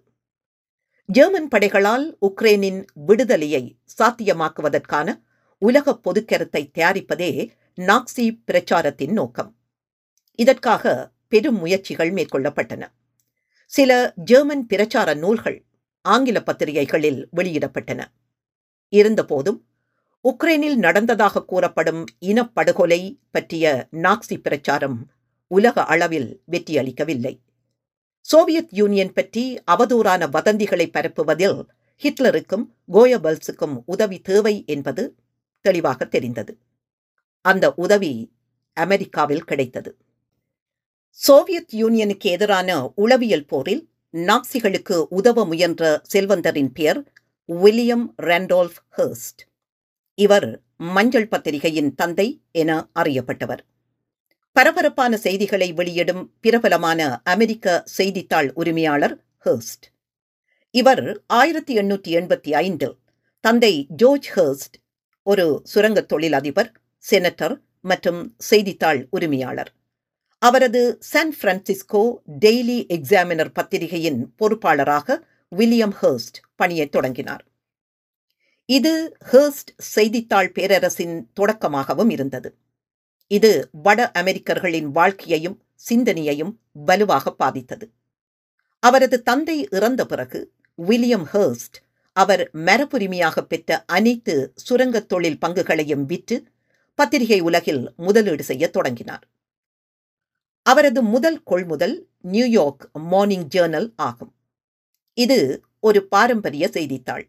ஜெர்மன் 1.06 1.48
படைகளால் 1.48 2.16
உக்ரைனின் 2.20 2.86
விடுதலையை 2.94 3.78
சாத்தியமாக்குவதற்கான 3.98 5.22
உலக 5.58 6.00
பொதுக்கருத்தை 6.04 6.70
தயாரிப்பதே 6.78 7.48
நாக்சி 7.76 8.40
பிரச்சாரத்தின் 8.44 9.12
நோக்கம். 9.12 9.56
இதற்காக 10.38 11.12
பெரும் 11.28 11.58
முயற்சிகள் 11.58 12.12
மேற்கொள்ளப்பட்டன. 12.12 12.82
சில 13.66 14.12
ஜெர்மன் 14.16 14.66
பிரச்சார 14.66 15.14
நூல்கள் 15.14 15.64
ஆங்கில 16.00 16.42
பத்திரிகைகளில் 16.42 17.28
வெளியிடப்பட்டன. 17.36 18.04
இருந்தபோதும் 18.88 19.64
உக்ரைனில் 20.28 20.74
நடந்ததாக 20.74 21.44
கூறப்படும் 21.44 22.04
இனப்படுகொலை 22.20 23.18
பற்றிய 23.30 23.88
நாக்சி 23.92 24.40
பிரச்சாரம் 24.42 25.06
உலக 25.46 25.84
அளவில் 25.84 26.42
வெற்றியளிக்கவில்லை. 26.50 27.38
சோவியத் 28.20 28.72
யூனியன் 28.72 29.12
பற்றி 29.12 29.58
அவதூறான 29.70 30.28
வதந்திகளை 30.28 30.86
பரப்புவதில் 30.90 31.66
ஹிட்லருக்கும் 32.02 32.64
கோயபல்ஸுக்கும் 32.92 33.82
உதவி 33.86 34.20
தேவை 34.20 34.64
என்பது 34.66 35.14
தெளிவாக 35.60 36.04
தெரிந்தது. 36.04 36.58
அந்த 37.40 37.72
உதவி 37.76 38.32
அமெரிக்காவில் 38.72 39.44
கிடைத்தது. 39.44 39.96
சோவியத் 41.10 41.74
யூனியனுக்கு 41.74 42.30
எதிரான 42.30 42.92
உளவியல் 42.94 43.44
போரில் 43.44 43.88
நாக்சிகளுக்கு 44.12 45.06
உதவ 45.08 45.46
முயன்ற 45.46 46.02
செல்வந்தரின் 46.14 46.70
பெயர் 46.74 47.12
வில்லியம் 47.44 48.14
ரேண்டோல்ஃப் 48.22 48.78
ஹர்ஸ்ட். 48.96 49.53
இவர் 50.14 50.62
மஞ்சள் 50.76 51.28
பத்திரிகையின் 51.28 51.94
தந்தை 51.94 52.42
என 52.52 52.88
அறியப்பட்டவர். 52.94 53.58
பரபரப்பான 54.52 55.16
செய்திகளை 55.16 55.72
வெளியிடும் 55.72 56.32
பிரபலமான 56.40 57.20
அமெரிக்க 57.24 57.82
செய்தித்தாள் 57.84 58.52
உரிமையாளர் 58.54 59.24
ஹர்ஸ்ட். 59.44 59.86
இவர் 60.70 61.22
ஆயிரத்தி 61.26 61.76
எண்ணூற்றி 61.76 62.10
எண்பத்தி 62.20 62.50
ஐந்தில் 62.50 62.96
தந்தை 63.40 63.86
ஜோர்ஜ் 63.88 64.28
ஹர்ஸ்ட் 64.36 64.76
ஒரு 65.22 65.60
சுரங்க 65.64 66.00
தொழிலதிபர் 66.00 66.72
செனட்டர் 67.10 67.56
மற்றும் 67.80 68.34
செய்தித்தாள் 68.38 69.06
உரிமையாளர். 69.10 69.72
அவரது 70.38 70.96
சான் 71.00 71.34
பிரான்சிஸ்கோ 71.42 72.02
டெய்லி 72.44 72.78
எக்ஸாமினர் 72.96 73.52
பத்திரிகையின் 73.52 74.34
பொறுப்பாளராக 74.38 75.18
வில்லியம் 75.48 75.94
ஹர்ஸ்ட் 76.02 76.38
பணியை 76.56 76.88
தொடங்கினார். 76.88 77.44
இது 78.68 79.16
ஹேர்ஸ்ட் 79.32 79.72
செய்தித்தாள் 79.76 80.52
பேரரசின் 80.52 81.30
தொடக்கமாகவும் 81.40 82.10
இருந்தது. 82.10 82.54
இது 83.26 83.68
வட 83.72 84.10
அமெரிக்கர்களின் 84.18 84.90
வாழ்க்கையையும் 84.90 85.62
சிந்தனையையும் 85.74 86.60
வலுவாக 86.72 87.32
பாதித்தது. 87.32 87.90
அவரது 88.78 89.22
தந்தை 89.22 89.68
இறந்த 89.70 90.06
பிறகு 90.06 90.52
வில்லியம் 90.74 91.26
ஹர்ஸ்ட் 91.32 91.78
அவர் 92.12 92.50
மரபுரிமையாக 92.52 93.40
பெற்ற 93.40 93.84
அனைத்து 93.86 94.52
சுரங்கத் 94.54 95.06
தொழில் 95.06 95.38
பங்குகளையும் 95.46 96.04
விற்று 96.04 96.44
பத்திரிகை 96.94 97.40
உலகில் 97.40 97.92
முதலீடு 97.96 98.42
செய்ய 98.42 98.70
தொடங்கினார். 98.70 99.28
அவரது 100.62 101.02
முதல் 101.02 101.42
கொள்முதல் 101.42 102.08
நியூயார்க் 102.20 102.90
மார்னிங் 102.92 103.48
ஜேர்னல் 103.48 103.92
ஆகும். 103.96 104.34
இது 105.14 105.64
ஒரு 105.80 106.08
பாரம்பரிய 106.08 106.68
செய்தித்தாள். 106.68 107.28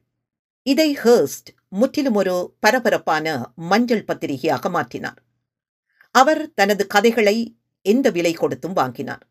இதை 0.67 0.97
ஹர்ஸ்ட் 1.03 1.49
முற்றிலும் 1.69 2.13
ஒரு 2.13 2.55
பரபரப்பான 2.59 3.53
மஞ்சள் 3.55 4.03
பத்திரிகையாக 4.03 4.69
மாற்றினார். 4.69 5.19
அவர் 6.11 6.53
தனது 6.53 6.87
கதைகளை 6.87 7.57
எந்த 7.81 8.09
விலை 8.09 8.33
கொடுத்தும் 8.33 8.73
வாங்கினார். 8.73 9.23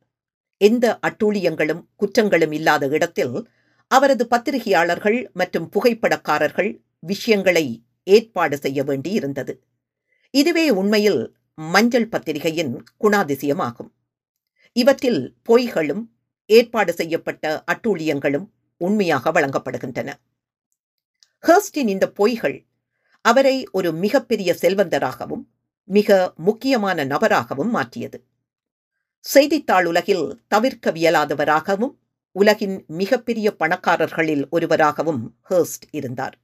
எந்த 0.61 0.99
அட்டூழியங்களும் 1.07 1.83
குற்றங்களும் 1.97 2.53
இல்லாத 2.53 2.87
இடத்தில் 2.87 3.49
அவரது 3.91 4.26
பத்திரிகையாளர்கள் 4.26 5.19
மற்றும் 5.33 5.69
புகைப்படக்காரர்கள் 5.69 6.71
விஷயங்களை 6.99 7.85
ஏற்பாடு 8.05 8.59
செய்ய 8.59 8.85
வேண்டியிருந்தது. 8.85 9.55
இதுவே 10.31 10.71
உண்மையில் 10.71 11.37
மஞ்சள் 11.55 12.09
பத்திரிகையின் 12.09 12.85
குணாதிசயமாகும். 13.00 13.91
இவற்றில் 14.73 15.37
பொய்களும் 15.49 16.05
ஏற்பாடு 16.47 16.93
செய்யப்பட்ட 16.93 17.64
அட்டூழியங்களும் 17.73 18.47
உண்மையாக 18.76 19.31
வழங்கப்படுகின்றன. 19.31 20.12
ஹர்ஸ்டின் 21.47 21.89
இந்த 21.89 22.13
பொய்கள் 22.19 22.67
அவரை 23.21 23.67
ஒரு 23.73 23.93
மிகப்பெரிய 23.93 24.57
செல்வந்தராகவும் 24.63 25.43
மிக 25.85 26.33
முக்கியமான 26.37 27.05
நபராகவும் 27.05 27.71
மாற்றியது. 27.71 28.25
செய்தித்தாள் 29.19 29.85
உலகில் 29.85 30.43
தவிர்க்கவியலாதவராகவும் 30.55 31.95
உலகின் 32.33 32.85
மிகப்பெரிய 32.87 33.57
பணக்காரர்களில் 33.59 34.49
ஒருவராகவும் 34.51 35.37
ஹர்ஸ்ட் 35.51 35.87
இருந்தார். 35.91 36.41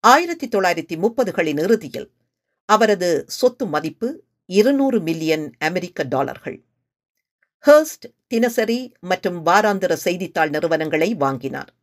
ஆயிரத்தி 0.00 0.48
தொள்ளாயிரத்தி 0.48 0.96
முப்பதுகளின் 0.96 1.58
இறுதியில் 1.58 2.10
அவரது 2.64 3.24
சொத்து 3.26 3.66
மதிப்பு 3.66 4.24
இருநூறு 4.46 5.00
மில்லியன் 5.00 5.52
அமெரிக்க 5.58 6.02
டாலர்கள். 6.02 6.64
ஹர்ஸ்ட் 7.66 8.06
தினசரி 8.26 8.92
மற்றும் 9.00 9.46
வாராந்திர 9.46 9.92
செய்தித்தாள் 9.92 10.50
நிறுவனங்களை 10.50 11.14
வாங்கினார். 11.14 11.74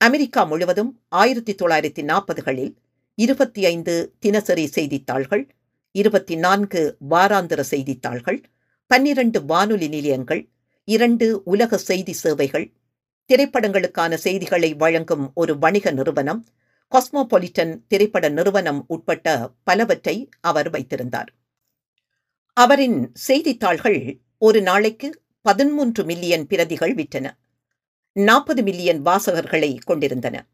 அமெரிக்கா 0.00 0.44
முழுவதும் 0.44 0.90
ஆயிரத்தி 1.08 1.52
தொள்ளாயிரத்தி 1.54 2.02
நாற்பதுகளில் 2.02 2.72
இருபத்தி 3.18 3.64
ஐந்து 3.64 3.92
தினசரி 4.18 4.66
செய்தித்தாள்கள் 4.66 5.44
இருபத்தி 5.94 6.34
நான்கு 6.36 6.80
வாராந்திர 7.10 7.60
செய்தித்தாள்கள் 7.60 8.38
பன்னிரண்டு 8.90 9.40
வானொலி 9.44 9.88
நிலையங்கள் 9.88 10.42
இரண்டு 10.88 11.26
உலக 11.44 11.78
செய்தி 11.78 12.12
சேவைகள் 12.12 12.66
திரைப்படங்களுக்கான 13.30 14.14
செய்திகளை 14.14 14.70
வழங்கும் 14.74 15.24
ஒரு 15.34 15.54
வணிக 15.58 15.90
நிறுவனம் 15.90 16.42
காஸ்மோபாலிட்டன் 16.92 17.72
திரைப்பட 17.88 18.28
நிறுவனம் 18.28 18.84
உட்பட்ட 18.86 19.36
பலவற்றை 19.64 20.16
அவர் 20.40 20.70
வைத்திருந்தார். 20.70 21.30
அவரின் 22.56 22.98
செய்தித்தாள்கள் 23.28 24.00
ஒரு 24.38 24.62
நாளைக்கு 24.62 25.08
பதிமூன்று 25.46 26.04
மில்லியன் 26.04 26.46
பிரதிகள் 26.46 26.94
விற்றன. 26.94 27.26
நாற்பது 28.16 28.62
மில்லியன் 28.62 29.00
வாசகர்களை 29.02 29.78
கொண்டிருந்தன. 29.84 30.46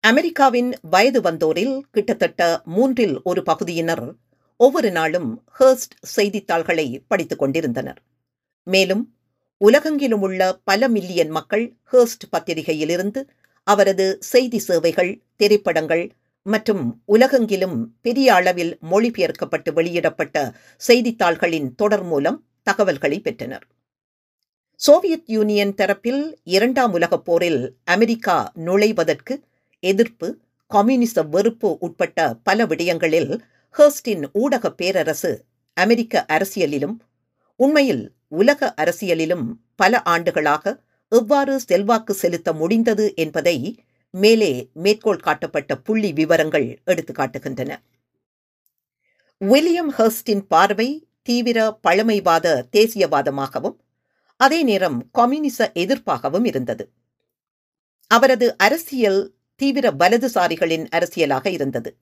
அமெரிக்காவின் 0.00 0.72
வயது 0.82 1.20
வந்தோரில் 1.20 1.80
கிட்டத்தட்ட 1.90 2.62
மூன்றில் 2.64 3.22
ஒரு 3.22 3.42
பகுதியினர் 3.42 4.16
ஒவ்வொரு 4.56 4.90
நாளும் 4.90 5.44
ஹர்ஸ்ட் 5.58 5.94
செய்தித்தாள்களை 6.00 7.04
படித்துக் 7.06 7.38
கொண்டிருந்தனர். 7.38 8.02
மேலும் 8.66 9.02
உலகெங்கிலும் 9.60 10.20
உள்ள 10.20 10.40
பல 10.64 10.88
மில்லியன் 10.88 11.28
மக்கள் 11.28 11.64
ஹர்ஸ்ட் 11.92 12.26
பத்திரிகையிலிருந்து 12.32 13.22
அவரது 13.66 14.16
செய்தி 14.20 14.58
சேவைகள் 14.58 15.12
திரைப்படங்கள் 15.36 16.04
மற்றும் 16.42 17.02
உலகெங்கிலும் 17.06 17.78
பெரிய 18.00 18.34
அளவில் 18.34 18.78
மொழிபெயர்க்கப்பட்டு 18.90 19.72
வெளியிடப்பட்ட 19.72 20.52
செய்தித்தாள்களின் 20.88 21.74
தொடர் 21.74 22.02
மூலம் 22.02 22.44
தகவல்களை 22.62 23.20
பெற்றனர். 23.20 23.66
சோவியத் 24.80 25.28
யூனியன் 25.28 25.72
தரப்பில் 25.74 26.22
இரண்டாம் 26.46 26.92
உலகப் 26.92 27.24
போரில் 27.24 27.60
அமெரிக்கா 27.86 28.34
நுழைவதற்கு 28.64 29.34
எதிர்ப்பு 29.82 30.28
கம்யூனிச 30.70 31.22
வெறுப்பு 31.26 31.68
உட்பட்ட 31.78 32.18
பல 32.42 32.66
விடயங்களில் 32.66 33.30
ஹர்ஸ்டின் 33.74 34.24
ஊடக 34.32 34.70
பேரரசு 34.72 35.30
அமெரிக்க 35.76 36.24
அரசியலிலும் 36.28 36.96
உண்மையில் 37.60 38.04
உலக 38.32 38.70
அரசியலிலும் 38.76 39.46
பல 39.74 40.02
ஆண்டுகளாக 40.06 40.74
எவ்வாறு 41.12 41.54
செல்வாக்கு 41.60 42.14
செலுத்த 42.14 42.52
முடிந்தது 42.52 43.06
என்பதை 43.16 43.56
மேலே 44.14 44.52
மேற்கோள் 44.76 45.24
காட்டப்பட்ட 45.24 45.72
புள்ளி 45.80 46.12
விவரங்கள் 46.12 46.68
எடுத்துக்காட்டுகின்றன 46.86 47.72
வில்லியம் 49.40 49.92
ஹர்ஸ்டின் 49.96 50.44
பார்வை 50.48 50.88
தீவிர 51.22 51.58
பழமைவாத 51.80 52.46
தேசியவாதமாகவும் 52.72 53.76
அதே 54.36 54.62
நேரம் 54.62 55.10
கம்யூனிச 55.10 55.70
எதிர்ப்பாகவும் 55.74 56.46
இருந்தது. 56.46 56.92
அவரது 58.06 58.56
அரசியல் 58.56 59.34
தீவிர 59.54 59.90
வலதுசாரிகளின் 59.90 60.86
அரசியலாக 60.96 61.46
இருந்தது. 61.46 61.96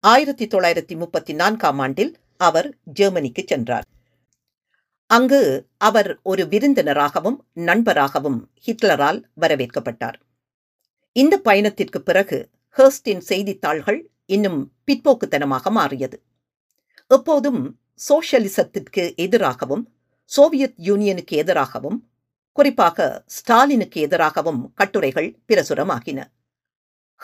ஆயிரத்தி 0.00 0.46
தொள்ளாயிரத்தி 0.46 0.96
முப்பத்தி 0.96 1.32
நான்காம் 1.32 1.78
ஆண்டில் 1.78 2.16
அவர் 2.36 2.78
ஜெர்மனிக்கு 2.84 3.44
சென்றார். 3.46 3.84
அங்கு 5.06 5.66
அவர் 5.76 6.20
ஒரு 6.22 6.44
விருந்தினராகவும் 6.44 7.36
நண்பராகவும் 7.52 8.50
ஹிட்லரால் 8.66 9.24
வரவேற்கப்பட்டார். 9.40 10.14
இந்த 11.12 11.38
பயணத்திற்கு 11.38 12.02
பிறகு 12.02 12.50
ஹர்ஸ்டின் 12.76 13.20
செய்தித்தாள்கள் 13.20 14.10
இன்னும் 14.26 14.72
பிற்போக்குத்தனமாக 14.86 15.70
மாறியது. 15.70 16.22
எப்போதும் 17.06 17.80
சோஷலிசத்திற்கு 18.08 19.16
எதிராகவும் 19.16 19.97
சோவியத் 20.28 20.74
யூனியனுக்கு 20.78 21.36
எதிராகவும் 21.36 21.98
குறிப்பாக 22.52 23.22
ஸ்டாலினுக்கு 23.26 24.00
எதிராகவும் 24.00 24.72
கட்டுரைகள் 24.74 25.38
பிரசுரமாகின. 25.48 26.24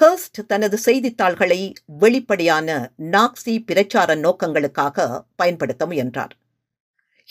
ஹர்ஸ்ட் 0.00 0.46
தனது 0.46 0.76
செய்தித்தாள்களை 0.78 1.72
வெளிப்படையான 1.86 2.92
நாக்சி 2.98 3.64
பிரச்சார 3.64 4.16
நோக்கங்களுக்காக 4.16 5.24
பயன்படுத்த 5.36 5.86
முயன்றார். 5.86 6.34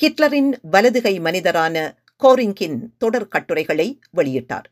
ஹிட்லரின் 0.02 0.52
வலதுகை 0.62 1.20
மனிதரான 1.20 1.96
கோரிங்கின் 2.24 2.78
தொடர் 2.98 3.28
கட்டுரைகளை 3.28 4.00
வெளியிட்டார். 4.18 4.68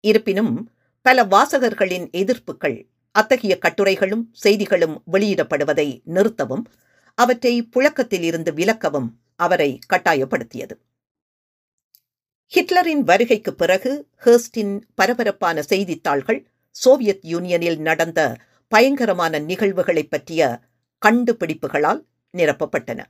இருப்பினும் 0.00 0.70
பல 1.02 1.24
வாசகர்களின் 1.24 2.06
எதிர்ப்புகள் 2.10 2.78
அத்தகைய 3.12 3.58
கட்டுரைகளும் 3.58 4.24
செய்திகளும் 4.32 5.02
வெளியிடப்படுவதை 5.12 5.88
நிறுத்தவும் 6.06 6.64
அவற்றை 7.14 7.62
புழக்கத்தில் 7.62 8.22
இருந்து 8.22 8.52
விலக்கவும் 8.52 9.08
அவரை 9.40 9.78
கட்டாயப்படுத்தியது. 9.92 10.76
ஹிட்லரின் 12.54 13.02
வருகைக்கு 13.02 13.54
பிறகு 13.54 14.08
ஹர்ஸ்டின் 14.24 14.80
பரபரப்பான 14.94 15.62
செய்தித்தாள்கள் 15.62 16.40
சோவியத் 16.70 17.24
யூனியனில் 17.24 17.78
நடந்த 17.78 18.36
பயங்கரமான 18.68 19.38
நிகழ்வுகளைப் 19.38 20.10
பற்றிய 20.10 20.60
கண்டுபிடிப்புகளால் 21.06 22.04
நிரப்பப்பட்டன. 22.36 23.04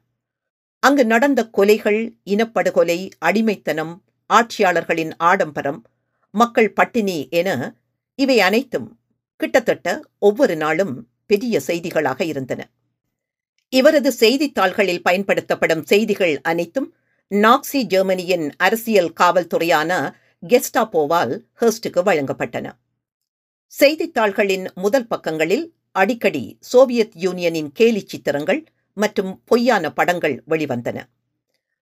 அங்கு 0.78 1.04
நடந்த 1.06 1.50
கொலைகள் 1.56 2.16
இனப்படுகொலை 2.24 3.10
அடிமைத்தனம் 3.18 4.04
ஆட்சியாளர்களின் 4.30 5.12
ஆடம்பரம் 5.16 5.82
மக்கள் 6.30 6.72
பட்டினி 6.72 7.28
என 7.30 7.74
இவை 8.14 8.40
அனைத்தும் 8.40 8.88
கிட்டத்தட்ட 9.36 10.00
ஒவ்வொரு 10.18 10.56
நாளும் 10.56 11.08
பெரிய 11.26 11.60
செய்திகளாக 11.66 12.22
இருந்தன. 12.22 12.70
இவரது 13.72 14.12
செய்தித்தாள்களில் 14.12 15.02
பயன்படுத்தப்படும் 15.02 15.82
செய்திகள் 15.82 16.40
அனைத்தும் 16.40 16.94
நாக்சி 17.30 17.82
ஜெர்மனியின் 17.82 18.52
அரசியல் 18.56 19.12
காவல்துறையான 19.20 20.14
கெஸ்டாப்போவால் 20.48 21.40
ஹெர்ஸ்டுக்கு 21.60 22.02
வழங்கப்பட்டன. 22.04 22.72
செய்தித்தாள்களின் 23.66 24.66
முதல் 24.74 25.06
பக்கங்களில் 25.06 25.74
அடிக்கடி 25.92 26.56
சோவியத் 26.60 27.12
யூனியனின் 27.16 27.70
கேலி 27.72 28.02
சித்திரங்கள் 28.06 28.64
மற்றும் 28.94 29.42
பொய்யான 29.44 29.92
படங்கள் 29.92 30.42
வெளிவந்தன. 30.48 30.98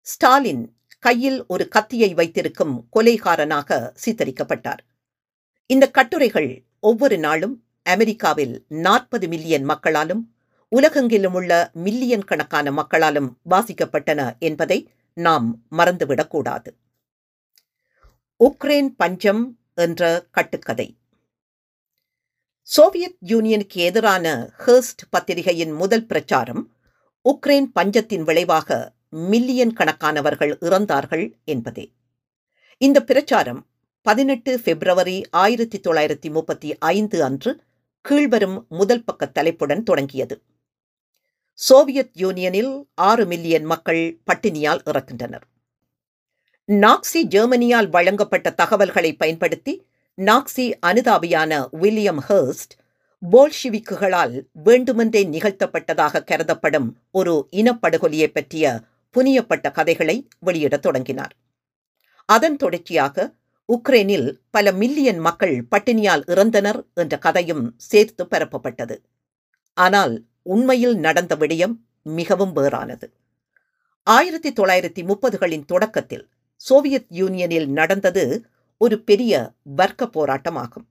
ஸ்டாலின் 0.00 0.76
கையில் 0.98 1.46
ஒரு 1.46 1.68
கத்தியை 1.68 2.14
வைத்திருக்கும் 2.14 2.88
கொலைகாரனாக 2.96 3.92
சித்தரிக்கப்பட்டார். 4.04 4.78
இந்த 5.66 5.90
கட்டுரைகள் 5.90 6.64
ஒவ்வொரு 6.80 7.18
நாளும் 7.18 7.64
அமெரிக்காவில் 7.82 8.64
நாற்பது 8.68 9.28
மில்லியன் 9.28 9.62
மக்களாலும் 9.62 10.34
உலகெங்கிலும் 10.76 11.34
உள்ள 11.34 11.70
மில்லியன் 11.72 12.24
கணக்கான 12.24 12.72
மக்களாலும் 12.72 13.38
வாசிக்கப்பட்டன 13.50 14.38
என்பதை 14.38 14.90
நாம் 15.14 15.62
மறந்துவிடக்கூடாது. 15.70 16.66
உக்ரைன் 18.44 18.88
பஞ்சம் 18.96 19.58
என்ற 19.74 20.26
கட்டுக்கதை. 20.30 20.98
சோவியத் 22.62 23.16
யூனியனுக்கு 23.26 23.74
எதிரான 23.74 24.50
ஹர்ஸ்ட் 24.58 25.02
பத்திரிகையின் 25.10 25.72
முதல் 25.72 26.06
பிரச்சாரம் 26.06 26.72
உக்ரைன் 27.24 27.66
பஞ்சத்தின் 27.72 28.22
விளைவாக 28.22 28.94
மில்லியன் 29.08 29.72
கணக்கானவர்கள் 29.72 30.56
இறந்தார்கள் 30.60 31.32
என்பதே. 31.44 31.92
இந்த 32.78 33.04
பிரச்சாரம் 33.04 33.66
பதினெட்டு 34.02 34.60
பிப்ரவரி 34.60 35.28
ஆயிரத்தி 35.30 35.80
தொள்ளாயிரத்தி 35.80 36.30
முப்பத்தி 36.30 36.78
ஐந்து 36.78 37.24
அன்று 37.24 37.62
கீழ்வரும் 38.08 38.66
முதல் 38.68 39.04
பக்க 39.04 39.26
தலைப்புடன் 39.26 39.82
தொடங்கியது. 39.82 40.42
சோவியத் 41.58 42.10
யூனியனில் 42.16 42.86
ஆறு 42.94 43.26
மில்லியன் 43.26 43.64
மக்கள் 43.64 44.18
பட்டினியால் 44.26 44.80
இறக்கின்றனர். 44.84 45.46
நாக்சி 46.66 47.22
ஜெர்மனியால் 47.28 47.88
வழங்கப்பட்ட 47.88 48.50
தகவல்களை 48.50 49.16
பயன்படுத்தி 49.16 49.86
நாக்சி 50.16 50.72
அனுதாபியான 50.86 51.68
வில்லியம் 51.70 52.20
ஹர்ஸ்ட் 52.28 52.74
போல்ஷிவிக்குகளால் 53.30 54.46
வேண்டுமென்றே 54.52 55.24
நிகழ்த்தப்பட்டதாக 55.24 56.24
கருதப்படும் 56.24 56.96
ஒரு 57.10 57.48
இனப்படுகொலியை 57.50 58.26
பற்றிய 58.26 58.80
புனியப்பட்ட 59.16 59.70
கதைகளை 59.70 60.28
வெளியிடத் 60.38 60.82
தொடங்கினார். 60.82 61.36
அதன் 62.24 62.56
தொடர்ச்சியாக 62.56 63.34
உக்ரைனில் 63.68 64.32
பல 64.50 64.72
மில்லியன் 64.72 65.18
மக்கள் 65.18 65.66
பட்டினியால் 65.70 66.22
இறந்தனர் 66.26 66.86
என்ற 66.94 67.18
கதையும் 67.18 67.74
சேர்த்து 67.76 68.24
பரப்பப்பட்டது. 68.24 68.96
ஆனால் 69.74 70.24
உண்மையில் 70.48 70.96
நடந்த 70.96 71.36
விடயம் 71.36 71.76
மிகவும் 72.02 72.56
வேறானது. 72.56 73.12
ஆயிரத்தி 74.02 74.52
தொள்ளாயிரத்தி 74.52 75.04
முப்பதுகளின் 75.04 75.64
தொடக்கத்தில் 75.64 76.28
சோவியத் 76.56 77.06
யூனியனில் 77.10 77.66
நடந்தது 77.66 78.44
ஒரு 78.78 79.00
பெரிய 79.00 79.52
வர்க்க 79.62 80.04
போராட்டமாகும். 80.04 80.86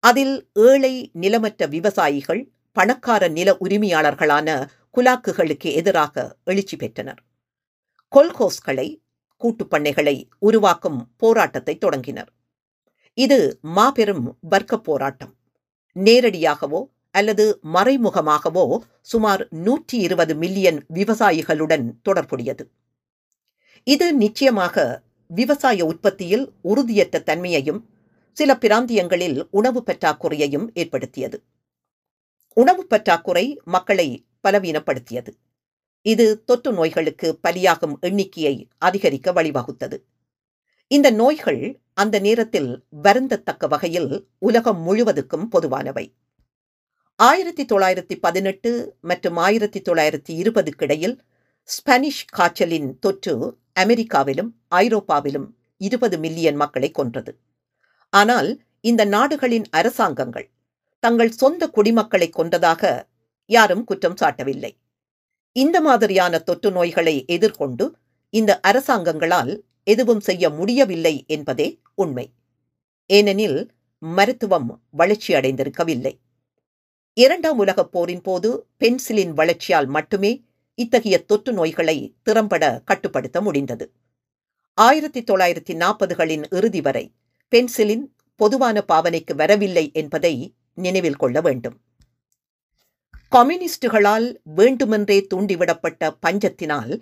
அதில் 0.00 0.48
ஏழை 0.52 1.10
நிலமற்ற 1.20 1.68
விவசாயிகள் 1.68 2.50
பணக்கார 2.72 3.28
நில 3.28 3.56
உரிமையாளர்களான 3.60 4.68
குலாக்குகளுக்கு 4.94 5.64
எதிராக 5.64 6.36
எழுச்சி 6.44 6.76
பெற்றனர். 6.76 7.22
கொல்கோஸ்களை 8.16 9.02
கூட்டுப்பண்ணைகளை 9.42 10.28
உருவாக்கும் 10.38 11.12
போராட்டத்தை 11.16 11.78
தொடங்கினர். 11.78 12.32
இது 13.14 13.58
மாபெரும் 13.62 14.36
வர்க்க 14.40 14.78
போராட்டம். 14.78 15.34
நேரடியாகவோ 15.92 16.92
அல்லது 17.14 17.44
மறைமுகமாகவோ 17.74 18.64
சுமார் 19.12 19.42
நூற்றி 19.50 19.98
இருபது 19.98 20.34
மில்லியன் 20.34 20.78
விவசாயிகளுடன் 20.94 21.84
தொடர்புடையது. 22.02 22.64
இது 23.86 24.06
நிச்சயமாக 24.14 24.84
விவசாய 25.30 25.84
உற்பத்தியில் 25.84 26.44
உறுதியற்ற 26.64 27.22
தன்மையையும் 27.22 27.80
சில 28.36 28.50
பிராந்தியங்களில் 28.60 29.38
உணவு 29.50 29.80
பற்றாக்குறையையும் 29.86 30.66
ஏற்படுத்தியது. 30.74 31.38
உணவு 32.56 32.82
பற்றாக்குறை 32.86 33.46
மக்களை 33.64 34.08
பலவீனப்படுத்தியது. 34.44 35.32
இது 36.06 36.26
தொற்று 36.44 36.70
நோய்களுக்கு 36.72 37.28
பலியாகும் 37.42 37.94
எண்ணிக்கையை 38.00 38.54
அதிகரிக்க 38.78 39.32
வழிவகுத்தது. 39.32 39.98
இந்த 40.90 41.08
நோய்கள் 41.10 41.62
அந்த 41.94 42.16
நேரத்தில் 42.18 42.70
வருந்தத்தக்க 43.02 43.68
வகையில் 43.68 44.10
உலகம் 44.38 44.80
முழுவதுக்கும் 44.86 45.48
பொதுவானவை. 45.52 46.06
ஆயிரத்தி 47.16 47.64
தொள்ளாயிரத்தி 47.64 48.14
பதினெட்டு 48.20 48.96
மற்றும் 49.00 49.36
ஆயிரத்தி 49.36 49.80
தொள்ளாயிரத்தி 49.80 50.32
இருபதுக்கிடையில் 50.42 51.18
ஸ்பானிஷ் 51.62 52.24
காய்ச்சலின் 52.24 52.98
தொற்று 52.98 53.58
அமெரிக்காவிலும் 53.80 54.50
ஐரோப்பாவிலும் 54.70 55.46
இருபது 55.76 56.18
மில்லியன் 56.18 56.54
மக்களை 56.54 56.90
கொன்றது. 56.90 57.38
ஆனால் 58.10 58.62
இந்த 58.80 59.04
நாடுகளின் 59.04 59.64
அரசாங்கங்கள் 59.70 60.50
தங்கள் 61.00 61.30
சொந்த 61.30 61.68
குடிமக்களை 61.68 62.30
கொண்டதாக 62.30 63.08
யாரும் 63.46 63.84
குற்றம் 63.84 64.18
சாட்டவில்லை. 64.20 64.72
இந்த 65.52 65.80
மாதிரியான 65.80 66.38
தொற்று 66.38 66.70
நோய்களை 66.70 67.24
எதிர்கொண்டு 67.26 67.96
இந்த 68.30 68.60
அரசாங்கங்களால் 68.60 69.64
எதுவும் 69.84 70.20
செய்ய 70.20 70.50
முடியவில்லை 70.50 71.24
என்பதே 71.26 71.80
உண்மை. 71.94 72.34
ஏனெனில் 73.06 73.70
மருத்துவம் 73.98 74.82
வளர்ச்சி 74.90 75.34
அடைந்திருக்கவில்லை 75.34 76.14
இரண்டாம் 77.16 77.58
உலகப் 77.58 77.92
போரின் 77.92 78.20
போது 78.20 78.66
பென்சிலின் 78.76 79.32
வளர்ச்சியால் 79.32 79.86
மட்டுமே 79.86 80.44
இத்தகைய 80.74 81.24
தொற்று 81.24 81.52
நோய்களை 81.52 82.14
திறம்பட 82.22 82.82
கட்டுப்படுத்த 82.84 83.40
முடிந்தது. 83.40 83.90
ஆயிரத்தி 84.74 85.22
தொள்ளாயிரத்தி 85.22 85.74
நாற்பதுகளின் 85.74 86.44
இறுதி 86.50 86.80
வரை 86.80 87.14
பென்சிலின் 87.48 88.16
பொதுவான 88.36 88.84
பாவனைக்கு 88.88 89.34
வரவில்லை 89.34 89.90
என்பதை 89.92 90.54
நினைவில் 90.74 91.16
கொள்ள 91.16 91.40
வேண்டும். 91.40 91.80
கம்யூனிஸ்டுகளால் 93.36 94.34
வேண்டுமென்றே 94.42 95.26
தூண்டிவிடப்பட்ட 95.34 96.16
பஞ்சத்தினால் 96.26 97.00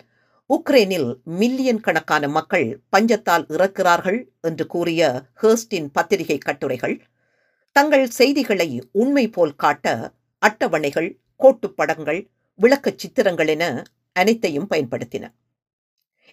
உக்ரைனில் 0.49 1.23
மில்லியன் 1.23 1.79
கணக்கான 1.79 2.27
மக்கள் 2.27 2.81
பஞ்சத்தால் 2.97 3.45
இறக்கிறார்கள் 3.49 4.25
என்று 4.41 4.65
கூறிய 4.65 5.23
ஹேர்ஸ்டின் 5.41 5.89
பத்திரிகை 5.91 6.37
கட்டுரைகள் 6.37 7.01
தங்கள் 7.75 8.09
செய்திகளை 8.09 8.89
உண்மை 8.91 9.29
போல் 9.29 9.55
காட்ட 9.55 10.13
அட்டவணைகள் 10.45 11.17
கோட்டுப்படங்கள் 11.39 12.27
விளக்கச் 12.61 12.97
சித்திரங்கள் 12.97 13.47
என 13.47 13.83
அனைத்தையும் 14.11 14.69
பயன்படுத்தின. 14.69 15.33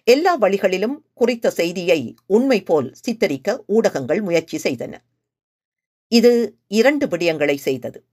எல்லா 0.03 0.35
வழிகளிலும் 0.35 1.05
குறித்த 1.13 1.49
செய்தியை 1.49 2.15
உண்மை 2.25 2.63
போல் 2.63 2.93
சித்தரிக்க 2.93 3.63
ஊடகங்கள் 3.67 4.21
முயற்சி 4.21 4.57
செய்தன. 4.63 4.97
இது 6.07 6.57
இரண்டு 6.67 7.07
விடயங்களை 7.07 7.55
செய்தது. 7.55 8.05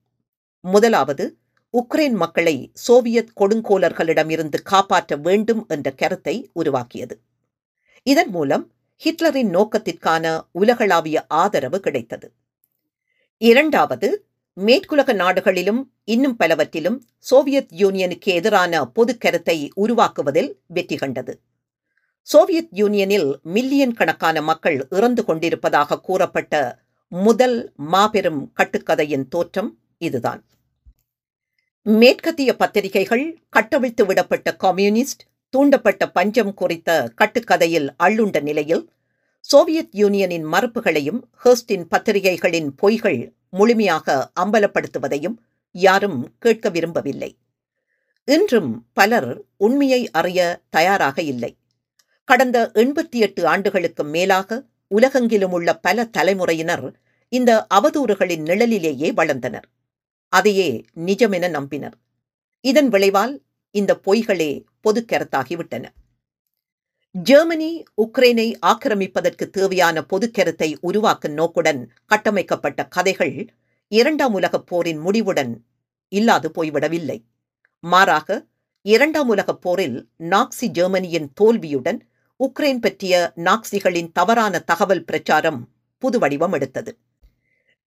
முதலாவது 0.59 1.37
உக்ரைன் 1.73 2.15
மக்களை 2.15 2.71
சோவியத் 2.73 3.31
கொடுங்கோலர்களிடமிருந்து 3.35 4.61
காப்பாற்ற 4.63 5.15
வேண்டும் 5.15 5.65
என்ற 5.67 5.91
கருத்தை 5.91 6.49
உருவாக்கியது. 6.53 7.19
இதன் 8.03 8.29
மூலம் 8.29 8.71
ஹிட்லரின் 9.03 9.49
நோக்கத்திற்கான 9.49 10.41
உலகளாவிய 10.51 11.25
ஆதரவு 11.27 11.79
கிடைத்தது. 11.79 12.33
இரண்டாவது 13.41 14.25
மேற்குலக 14.57 15.13
நாடுகளிலும் 15.13 15.93
இன்னும் 16.03 16.35
பலவற்றிலும் 16.35 16.97
சோவியத் 17.17 17.71
யூனியனுக்கு 17.77 18.31
எதிரான 18.31 18.85
பொது 18.87 19.17
கருத்தை 19.17 19.71
உருவாக்குவதில் 19.77 20.49
வெற்றி 20.67 20.95
கண்டது. 20.95 21.39
சோவியத் 22.21 22.73
யூனியனில் 22.73 23.39
மில்லியன் 23.43 23.93
கணக்கான 23.93 24.41
மக்கள் 24.41 24.87
இறந்து 24.89 25.25
கொண்டிருப்பதாக 25.25 25.99
கூறப்பட்ட 25.99 26.83
முதல் 27.07 27.73
மாபெரும் 27.75 28.53
கட்டுக்கதையின் 28.57 29.27
தோற்றம் 29.27 29.79
இதுதான். 29.97 30.45
மேற்கத்திய 31.81 32.55
பத்திரிகைகள் 32.55 33.25
கட்டவிழ்த்து 33.49 34.05
விடப்பட்ட 34.05 34.55
கம்யூனிஸ்ட் 34.55 35.21
தூண்டப்பட்ட 35.57 36.11
பஞ்சம் 36.13 36.53
குறித்த 36.53 37.11
கட்டுக்கதையில் 37.21 37.89
அள்ளுண்ட 38.03 38.41
நிலையில் 38.41 38.89
சோவியத் 39.51 39.89
யூனியனின் 39.91 40.45
மறுப்புகளையும் 40.45 41.21
ஹெர்ஸ்டின் 41.43 41.85
பத்திரிகைகளின் 41.89 42.69
பொய்கள் 42.81 43.33
முழுமையாக 43.49 44.31
அம்பலப்படுத்துவதையும் 44.39 45.37
யாரும் 45.71 46.35
கேட்க 46.39 46.69
விரும்பவில்லை. 46.69 47.37
இன்றும் 48.25 48.87
பலர் 48.93 49.43
உண்மையை 49.57 50.11
அறிய 50.11 50.61
தயாராக 50.69 51.21
இல்லை. 51.21 51.57
கடந்த 52.23 52.71
எண்பத்தி 52.73 53.11
எட்டு 53.11 53.47
ஆண்டுகளுக்கு 53.47 54.03
மேலாக 54.03 54.63
உலகெங்கிலும் 54.87 55.51
உள்ள 55.51 55.77
பல 55.77 56.05
தலைமுறையினர் 56.05 56.99
இந்த 57.29 57.67
அவதூறுகளின் 57.73 58.41
நிழலிலேயே 58.41 59.11
வளர்ந்தனர். 59.11 59.67
அதையே 60.29 60.85
நிஜமென 60.95 61.49
நம்பினர். 61.49 61.97
இதன் 62.61 62.89
விளைவால் 62.89 63.41
இந்த 63.71 63.99
பொய்களே 64.05 64.63
பொது 64.81 65.05
கருத்தாகிவிட்டன. 65.11 65.85
ஜெர்மனி 67.11 67.83
உக்ரைனை 68.01 68.53
ஆக்கிரமிப்பதற்கு 68.65 69.49
தேவையான 69.49 70.01
பொதுக்கருத்தை 70.01 70.75
உருவாக்கும் 70.81 71.31
நோக்குடன் 71.31 71.91
கட்டமைக்கப்பட்ட 72.05 72.87
கதைகள் 72.87 73.53
இரண்டாம் 73.87 74.33
உலகப் 74.33 74.65
போரின் 74.65 74.97
முடிவுடன் 74.97 75.65
இல்லாது 76.07 76.49
போய்விடவில்லை. 76.49 77.23
மாறாக 77.79 78.45
இரண்டாம் 78.81 79.27
உலகப் 79.27 79.61
போரில் 79.61 80.09
நாக்சி 80.19 80.67
ஜெர்மனியின் 80.67 81.33
தோல்வியுடன் 81.33 82.07
உக்ரைன் 82.39 82.77
பற்றிய 82.77 83.33
நாக்சிகளின் 83.35 84.11
தவறான 84.13 84.59
தகவல் 84.59 85.03
பிரச்சாரம் 85.03 85.67
புது 85.97 86.19
வடிவம் 86.19 86.53
எடுத்தது. 86.53 86.97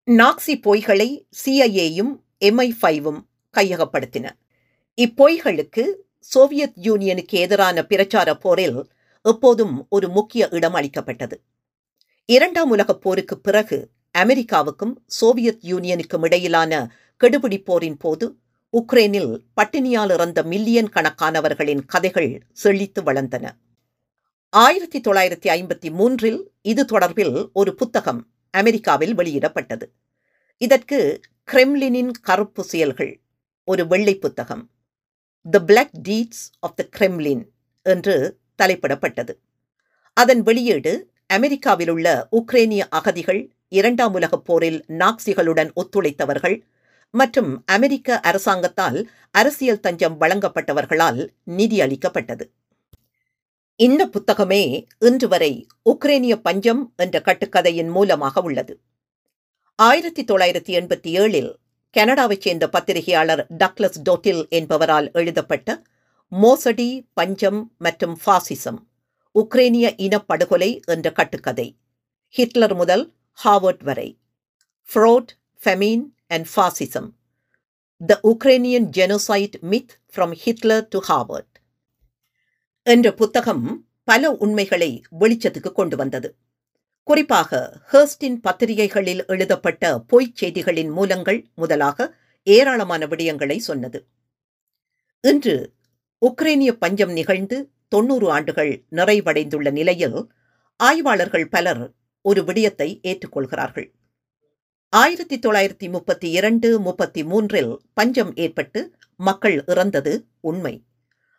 நாக்சி 0.06 0.60
பொய்களை 0.62 1.28
சிஐஏயும் 1.46 2.14
எம்ஐ 2.46 2.72
ஃபைவும் 2.82 3.20
கையகப்படுத்தின. 3.54 4.30
இப்பொய்களுக்கு 5.02 5.94
சோவியத் 6.20 6.78
யூனியனுக்கு 6.82 7.38
எதிரான 7.38 7.86
பிரச்சார 7.86 8.36
போரில் 8.36 8.96
எப்போதும் 9.32 9.76
ஒரு 9.90 10.08
முக்கிய 10.10 10.48
இடம் 10.52 10.74
அளிக்கப்பட்டது. 10.74 11.38
இரண்டாம் 12.30 12.70
உலகப் 12.70 13.02
போருக்கு 13.02 13.36
பிறகு 13.40 13.78
அமெரிக்காவுக்கும் 14.18 14.94
சோவியத் 15.20 15.64
யூனியனுக்கும் 15.64 16.24
இடையிலான 16.24 16.72
கெடுபிடி 17.22 17.60
போரின் 17.64 17.98
போது 17.98 18.26
உக்ரைனில் 18.74 19.32
பட்டினியால் 19.58 20.12
இறந்த 20.12 20.40
மில்லியன் 20.44 20.90
கணக்கானவர்களின் 20.96 21.84
கதைகள் 21.86 22.32
செழித்து 22.54 23.02
வளர்ந்தன. 23.04 23.46
ஆயிரத்தி 24.54 25.00
தொள்ளாயிரத்தி 25.02 25.50
ஐம்பத்தி 25.58 25.90
மூன்றில் 25.92 26.40
இது 26.62 26.84
தொடர்பில் 26.84 27.36
ஒரு 27.54 27.72
புத்தகம் 27.76 28.22
அமெரிக்காவில் 28.54 29.16
வெளியிடப்பட்டது. 29.16 29.86
இதற்கு 30.62 31.00
கிரெம்லினின் 31.52 32.12
கருப்பு 32.22 32.64
செயல்கள் 32.64 33.14
ஒரு 33.68 33.84
வெள்ளை 33.88 34.16
புத்தகம் 34.26 34.64
the 35.46 35.60
black 35.60 35.96
deeds 36.08 36.44
of 36.60 36.76
the 36.76 36.84
Kremlin 36.98 37.44
என்று 37.86 38.16
தலைப்பிடப்பட்டது. 38.64 39.34
அதன் 40.14 40.42
வெளியீடு 40.42 41.12
அமெரிக்காவில் 41.28 41.90
உள்ள 41.90 42.28
உக்ரேனிய 42.32 42.84
அகதிகள் 42.90 43.42
இரண்டாம் 43.70 44.14
உலகப் 44.14 44.46
போரில் 44.46 44.86
நாக்சிகளுடன் 44.88 45.70
ஒத்துழைத்தவர்கள் 45.76 46.62
மற்றும் 47.14 47.64
அமெரிக்க 47.66 48.20
அரசாங்கத்தால் 48.20 49.10
அரசியல் 49.32 49.80
தஞ்சம் 49.80 50.22
வழங்கப்பட்டவர்களால் 50.22 51.28
நிதி 51.44 51.82
அளிக்கப்பட்டது. 51.82 52.52
இந்த 53.76 54.10
புத்தகமே 54.10 54.86
இன்று 55.00 55.28
வரை 55.28 55.68
உக்ரேனிய 55.90 56.36
பஞ்சம் 56.36 56.94
என்ற 56.96 57.22
கட்டுக்கதையின் 57.26 57.90
மூலமாக 57.90 58.42
உள்ளது. 58.42 58.80
ஆயிரத்தி 59.76 60.24
தொள்ளாயிரத்தி 60.24 60.74
எண்பத்தி 60.80 61.12
ஏழில் 61.22 61.56
கனடாவைச் 61.98 62.42
சேர்ந்த 62.42 62.70
பத்திரிகையாளர் 62.70 63.48
டக்ளஸ் 63.58 64.00
டோட்டில் 64.10 64.48
என்பவரால் 64.50 65.12
எழுதப்பட்ட 65.12 65.82
மோசடி 66.30 67.08
பஞ்சம் 67.14 67.74
மற்றும் 67.78 68.20
ஃபாசிசம் 68.26 68.78
உக்ரேனிய 69.36 69.88
இனப்படுகொலை 69.98 70.80
என்ற 70.86 71.12
கட்டுக்கதை. 71.12 71.78
ஹிட்லர் 72.30 72.76
முதல் 72.76 73.14
ஹாவர்ட் 73.44 73.84
வரை. 73.84 74.20
Fraud 74.90 75.28
famine 75.64 76.04
and 76.28 76.48
fascism 76.56 77.10
the 78.06 78.20
Ukrainian 78.24 78.90
genocide 78.98 79.54
myth 79.62 79.94
from 80.16 80.34
Hitler 80.34 80.88
to 80.88 81.00
Harvard 81.08 81.56
என்ற 82.84 83.14
புத்தகம் 83.14 83.88
பல 84.04 84.32
உண்மைகளை 84.32 85.02
வெளிச்சத்துக்கு 85.20 85.72
கொண்டு 85.72 85.98
வந்தது. 85.98 86.36
குறிப்பாக 87.04 87.82
ஹேர்ஸ்டின் 87.92 88.38
பத்திரிகைகளில் 88.42 89.26
எழுதப்பட்ட 89.26 90.00
பொய்ச் 90.00 90.44
செய்திகளின் 90.44 90.92
மூலங்கள் 90.92 91.48
முதலாக 91.56 92.16
ஏராளமான 92.44 93.08
விடயங்களை 93.08 93.58
சொன்னது. 93.58 94.08
இன்று 95.22 95.74
உக்ரைனிய 96.26 96.72
பஞ்சம் 96.72 97.12
நிகழ்ந்து 97.12 97.72
தொன்னூறு 97.88 98.32
ஆண்டுகள் 98.32 98.84
நிறைவடைந்துள்ள 98.92 99.72
நிலையில் 99.72 100.30
ஆய்வாளர்கள் 100.76 101.48
பலர் 101.48 101.94
ஒரு 102.22 102.44
விடயத்தை 102.44 103.00
ஏற்றுக்கொள்கிறார்கள். 103.04 103.94
ஆயிரத்தி 104.90 105.40
தொள்ளாயிரத்தி 105.40 105.92
முப்பத்தி 105.92 106.30
இரண்டு 106.30 106.80
முப்பத்தி 106.80 107.24
மூன்றில் 107.24 107.80
பஞ்சம் 107.94 108.36
ஏற்பட்டு 108.36 108.96
மக்கள் 109.16 109.64
இறந்தது 109.66 110.26
உண்மை. 110.40 110.86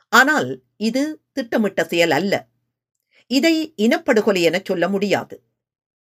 ஆனால் 0.08 0.62
இது 0.76 1.20
திட்டமிட்ட 1.32 1.84
செயல் 1.84 2.10
அல்ல. 2.10 2.48
இதை 3.26 3.74
இனப்படுகொலை 3.76 4.40
என 4.40 4.60
சொல்ல 4.64 4.88
முடியாது. 4.88 5.42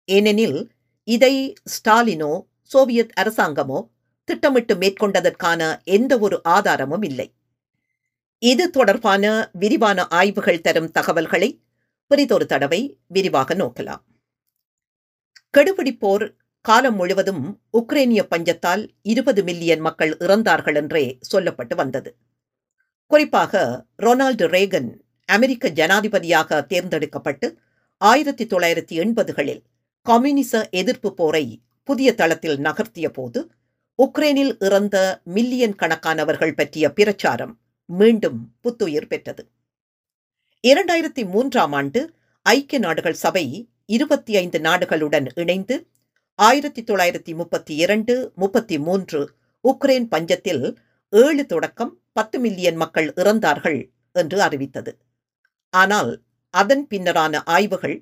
ஏனெனில் 0.05 0.71
இதை 1.05 1.53
ஸ்டாலினோ 1.65 2.47
சோவியத் 2.63 3.13
அரசாங்கமோ 3.21 3.91
திட்டமிட்டு 4.25 4.75
மேற்கொண்டதற்கான 4.75 5.85
எந்த 5.85 6.19
ஒரு 6.19 6.41
ஆதாரமும் 6.43 7.03
இல்லை. 7.03 7.35
இது 8.45 8.71
தொடர்பான 8.71 9.51
விரிவான 9.53 10.07
ஆய்வுகள் 10.11 10.61
தரும் 10.61 10.91
தகவல்களை 10.91 11.49
பிரிதொரு 12.11 12.47
தடவை 12.47 12.99
விரிவாக 13.07 13.55
நோக்கலாம். 13.55 14.03
கெடுபிடிப்போர் 15.55 16.25
காலம் 16.61 16.95
முழுவதும் 16.95 17.45
உக்ரைனிய 17.73 18.21
பஞ்சத்தால் 18.31 18.83
இருபது 19.03 19.43
மில்லியன் 19.45 19.81
மக்கள் 19.81 20.17
இறந்தார்கள் 20.17 20.75
என்றே 20.75 21.19
சொல்லப்பட்டு 21.33 21.75
வந்தது. 21.75 22.11
குறிப்பாக 23.07 23.85
ரொனால்டு 24.03 24.47
ரேகன் 24.47 24.91
அமெரிக்க 25.29 25.69
ஜனாதிபதியாக 25.69 26.67
தேர்ந்தெடுக்கப்பட்டு 26.67 27.47
ஆயிரத்தி 28.01 28.45
தொள்ளாயிரத்தி 28.45 28.95
எண்பதுகளில் 28.99 29.63
கம்யூனிச 30.07 30.69
எதிர்ப்பு 30.71 31.15
போரை 31.15 31.45
புதிய 31.89 32.15
தளத்தில் 32.15 32.59
நகர்த்திய 32.59 33.09
போது 33.09 33.41
உக்ரைனில் 33.99 34.55
இறந்த 34.59 34.97
மில்லியன் 35.25 35.75
கணக்கானவர்கள் 35.75 36.55
பற்றிய 36.55 36.93
பிரச்சாரம் 36.93 37.55
மீண்டும் 37.89 38.55
புத்துயிர் 38.61 39.07
பெற்றது. 39.07 39.43
இரண்டாயிரத்தி 40.65 41.23
மூன்றாம் 41.29 41.73
ஆண்டு 41.73 42.15
ஐக்கிய 42.43 42.79
நாடுகள் 42.79 43.15
சபை 43.15 43.69
இருபத்தி 43.87 44.37
ஐந்து 44.37 44.59
நாடுகளுடன் 44.59 45.27
இணைந்து 45.35 45.87
ஆயிரத்தி 46.35 46.83
தொள்ளாயிரத்தி 46.83 47.35
முப்பத்தி 47.35 47.77
இரண்டு 47.77 48.33
முப்பத்தி 48.37 48.79
மூன்று 48.79 49.37
உக்ரைன் 49.65 50.09
பஞ்சத்தில் 50.11 50.77
ஏழு 51.09 51.47
தொடக்கம் 51.47 52.01
பத்து 52.13 52.39
மில்லியன் 52.39 52.77
மக்கள் 52.77 53.13
இறந்தார்கள் 53.17 53.93
என்று 54.13 54.43
அறிவித்தது. 54.43 54.99
ஆனால் 55.71 56.23
அதன் 56.51 56.87
பின்னரான 56.91 57.41
ஆய்வுகள் 57.45 57.97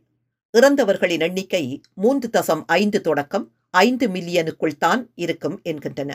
இறந்தவர்களின் 0.51 1.21
எண்ணிக்கை 1.21 1.83
மூன்று 1.95 2.29
தசம் 2.29 2.63
ஐந்து 2.67 3.01
தொடக்கம் 3.01 3.53
ஐந்து 3.71 4.09
மில்லியனுக்குள் 4.09 4.77
தான் 4.79 5.13
இருக்கும் 5.15 5.61
என்கின்றன. 5.63 6.11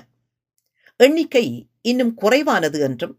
எண்ணிக்கை 0.95 1.69
இன்னும் 1.81 2.13
குறைவானது 2.13 2.79
என்றும் 2.79 3.15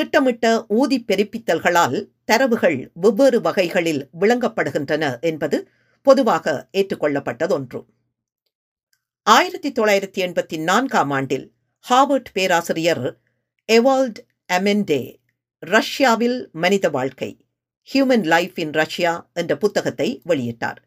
திட்டமிட்ட 0.00 0.64
ஊதி 0.68 1.04
பெருப்பித்தல்களால் 1.08 2.08
தரவுகள் 2.24 2.90
வெவ்வேறு 2.94 3.40
வகைகளில் 3.40 4.08
விளங்கப்படுகின்றன 4.20 5.20
என்பது 5.20 5.68
பொதுவாக 6.02 6.68
ஏற்றுக்கொள்ளப்பட்டதொன்று. 6.72 7.84
ஆயிரத்தி 9.22 9.72
தொள்ளாயிரத்தி 9.72 10.20
எண்பத்தி 10.26 10.62
நான்காம் 10.62 11.10
ஆண்டில் 11.10 11.52
ஹார்வர்ட் 11.88 12.30
பேராசிரியர் 12.32 13.20
எவால்ட் 13.72 14.20
அமெண்டே 14.52 15.16
ரஷ்யாவில் 15.58 16.48
மனித 16.52 16.88
வாழ்க்கை 16.88 17.36
ஹியூமன் 17.92 18.24
லைஃப் 18.24 18.58
இன் 18.58 18.72
ரஷ்யா 18.72 19.30
என்ற 19.32 19.56
புத்தகத்தை 19.56 20.22
வெளியிட்டார். 20.26 20.80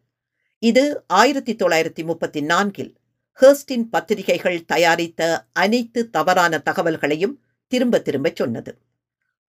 இது 0.59 1.03
ஆயிரத்தி 1.07 1.55
தொள்ளாயிரத்தி 1.55 2.03
முப்பத்தி 2.03 2.41
நான்கில் 2.41 2.95
ஹேர்ஸ்டின் 3.41 3.87
பத்திரிகைகள் 3.89 4.65
தயாரித்த 4.65 5.45
அனைத்து 5.53 6.09
தவறான 6.09 6.61
தகவல்களையும் 6.65 7.37
திரும்ப 7.67 7.99
திரும்ப 7.99 8.31
சொன்னது. 8.35 8.77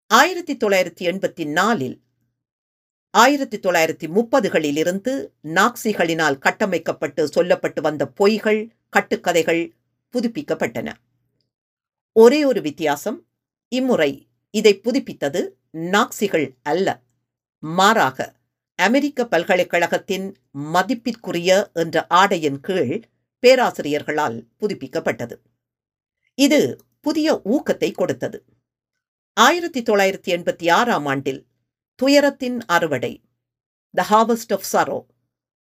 ஆயிரத்தி 0.09 0.57
தொள்ளாயிரத்தி 0.57 1.03
எண்பத்தி 1.03 1.45
நாலில் 1.47 2.01
ஆயிரத்தி 3.09 3.57
தொள்ளாயிரத்தி 3.59 4.07
முப்பதுகளிலிருந்து 4.07 5.27
நாக்சிகளினால் 5.43 6.37
கட்டமைக்கப்பட்டு 6.37 7.29
சொல்லப்பட்டு 7.35 7.81
வந்த 7.81 8.11
பொய்கள் 8.19 8.69
கட்டுக்கதைகள் 8.97 9.71
புதுப்பிக்கப்பட்டன. 10.13 10.93
ஒரே 12.11 12.45
ஒரு 12.45 12.61
வித்தியாசம் 12.61 13.27
இம்முறை 13.67 14.27
இதை 14.49 14.79
புதுப்பித்தது 14.83 15.49
நாக்சிகள் 15.73 16.55
அல்ல. 16.63 17.01
மாறாக 17.59 18.35
அமெரிக்க 18.75 19.25
பல்கலைக்கழகத்தின் 19.25 20.35
மதிப்பிற்குரிய 20.51 21.69
என்ற 21.73 22.05
ஆடையின் 22.07 22.59
கீழ் 22.59 23.03
பேராசிரியர்களால் 23.39 24.43
புதுப்பிக்கப்பட்டது. 24.59 25.35
இது 26.35 26.77
புதிய 27.01 27.41
ஊக்கத்தை 27.45 27.93
கொடுத்தது. 27.93 28.43
ஆயிரத்தி 29.37 29.81
தொள்ளாயிரத்தி 29.81 30.29
எண்பத்தி 30.31 30.71
ஆறாம் 30.71 31.05
ஆண்டில் 31.05 31.47
துயரத்தின் 31.95 32.59
அறுவடை 32.65 33.11
the 33.93 34.05
harvest 34.09 34.53
of 34.53 34.67
sorrow 34.71 34.97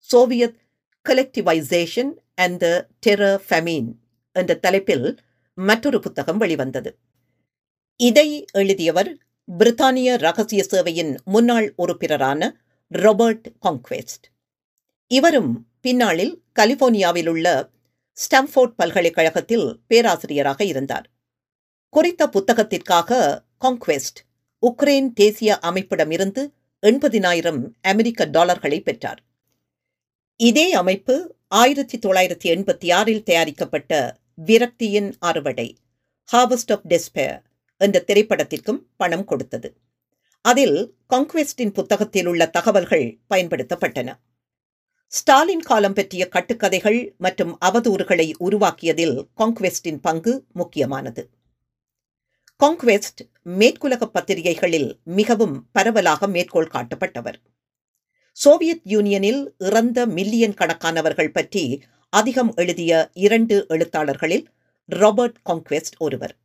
Soviet 0.10 0.58
collectivisation 1.06 2.12
and 2.36 2.60
the 2.60 2.68
terror 3.08 3.42
famine 3.50 3.90
என்ற 4.32 4.56
தலைப்பில் 4.56 5.20
மற்றொரு 5.54 6.00
புத்தகம் 6.00 6.38
வெளிவந்தது. 6.38 6.98
இதை 8.00 8.46
எழுதியவர் 8.52 9.18
பிரித்தானிய 9.48 10.18
ரகசிய 10.18 10.66
சேவையின் 10.72 11.18
முன்னாள் 11.26 11.74
உறுப்பினரான 11.78 12.42
ராபர்ட் 12.92 13.48
காங்க்வெஸ்ட் 13.62 14.26
இவரும் 15.12 15.68
பின்னாளில் 15.82 16.44
கலிபோர்னியாவில் 16.60 17.28
உள்ள 17.28 17.48
ஸ்டம்ஃபோர்ட் 18.18 18.76
பல்கலைக்கழகத்தில் 18.76 19.82
பேராசிரியராக 19.88 20.64
இருந்தார். 20.64 21.10
குறித்த 21.90 22.28
புத்தகத்திற்காக 22.28 23.44
காங்க்வெஸ்ட் 23.66 24.20
உக்ரைன் 24.62 25.08
தேசிய 25.14 25.60
அமைப்பிடமிருந்து 25.62 26.54
எண்பதினாயிரம் 26.82 27.62
அமெரிக்க 27.82 28.24
டாலர்களை 28.26 28.82
பெற்றார். 28.82 29.24
இதே 30.36 30.74
அமைப்பு 30.74 31.36
ஆயிரத்தி 31.48 32.00
தொள்ளாயிரத்தி 32.00 32.44
எண்பத்தி 32.44 32.94
ஆறில் 32.94 33.24
தயாரிக்கப்பட்ட 33.24 34.18
விரக்தியின் 34.46 35.14
அறுவடை 35.20 35.78
ஹார்வஸ்ட் 36.32 36.72
ஆஃப் 36.72 36.86
டெஸ்பேர் 36.88 37.42
என்ற 37.78 38.04
திரைப்படத்திற்கும் 38.08 38.80
பணம் 38.96 39.26
கொடுத்தது. 39.26 39.76
அதில் 40.42 40.96
காங்க்வெஸ்டின் 41.10 41.74
புத்தகத்தில் 41.74 42.26
உள்ள 42.26 42.48
தகவல்கள் 42.48 43.20
பயன்படுத்தப்பட்டன. 43.30 44.14
ஸ்டாலின் 45.08 45.62
காலம் 45.62 45.94
பற்றிய 45.94 46.28
கட்டுக்கதைகள் 46.32 47.18
மற்றும் 47.18 47.58
அவதூறுகளை 47.66 48.34
உருவாக்கியதில் 48.38 49.28
காங்க்வெஸ்டின் 49.38 50.00
பங்கு 50.02 50.46
முக்கியமானது. 50.54 51.30
காங்க்வெஸ்ட் 52.64 53.22
மேற்குலக 53.46 54.06
பத்திரிகைகளில் 54.06 55.00
மிகவும் 55.04 55.68
பரவலாக 55.72 56.28
மேற்கோள் 56.28 56.70
காட்டப்பட்டவர். 56.74 57.34
சோவியத் 58.32 58.82
யூனியனில் 58.84 59.54
இறந்த 59.58 60.06
மில்லியன் 60.06 60.54
கணக்கானவர்கள் 60.54 61.28
பற்றி 61.28 61.84
அதிகம் 62.10 62.54
எழுதிய 62.56 63.10
இரண்டு 63.14 63.66
எழுத்தாளர்களில் 63.70 64.48
ராபர்ட் 64.86 65.38
காங்க்வெஸ்ட் 65.46 65.98
ஒருவர். 65.98 66.38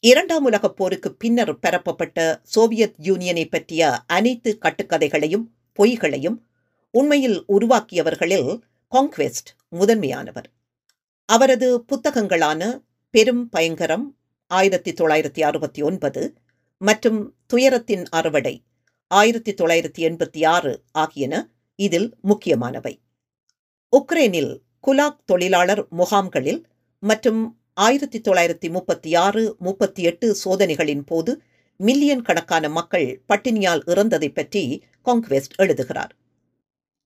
இரண்டாம் 0.00 0.44
உலகப் 0.44 0.76
போருக்கு 0.76 1.14
பின்னர் 1.14 1.58
பரப்பப்பட்ட 1.58 2.40
சோவியத் 2.42 2.94
யூனியனை 3.02 3.50
பற்றிய 3.50 4.00
அனைத்து 4.06 4.58
கட்டுக்கதைகளையும் 4.60 5.44
பொய்களையும் 5.72 6.46
உண்மையில் 6.90 7.44
உருவாக்கியவர்களில் 7.48 8.60
காங்க்வெஸ்ட் 8.92 9.50
முதன்மையானவர். 9.72 10.50
அவரது 11.26 11.84
புத்தகங்களான 11.92 12.80
பெரும் 13.10 13.48
பயங்கரம் 13.48 14.16
ஆயிரத்தி 14.58 14.92
தொள்ளாயிரத்தி 14.92 15.42
அறுபத்தி 15.42 15.82
ஒன்பது 15.82 16.22
மற்றும் 16.80 17.20
துயரத்தின் 17.46 18.04
அறுவடை 18.10 18.54
ஆயிரத்தி 19.10 19.52
தொள்ளாயிரத்தி 19.54 20.00
எண்பத்தி 20.08 20.40
ஆறு 20.46 20.72
ஆகியன 20.92 21.34
இதில் 21.78 22.08
முக்கியமானவை. 22.22 22.94
உக்ரைனில் 23.92 24.52
குலாக் 24.80 25.20
தொழிலாளர் 25.26 25.82
முகாம்களில் 25.90 26.60
மற்றும் 27.02 27.42
ஆயிரத்தி 27.74 28.20
தொள்ளாயிரத்தி 28.20 28.68
முப்பத்தி 28.70 29.14
ஆறு 29.14 29.42
முப்பத்தி 29.58 30.02
எட்டு 30.02 30.36
சோதனைகளின் 30.44 31.04
போது 31.06 31.32
மில்லியன் 31.80 32.22
கணக்கான 32.22 32.68
மக்கள் 32.68 33.08
பட்டினியால் 33.28 33.82
இறந்ததை 33.86 34.28
பற்றி 34.34 34.64
காங்க்வெஸ்ட் 35.04 35.56
எழுதுகிறார். 35.56 36.12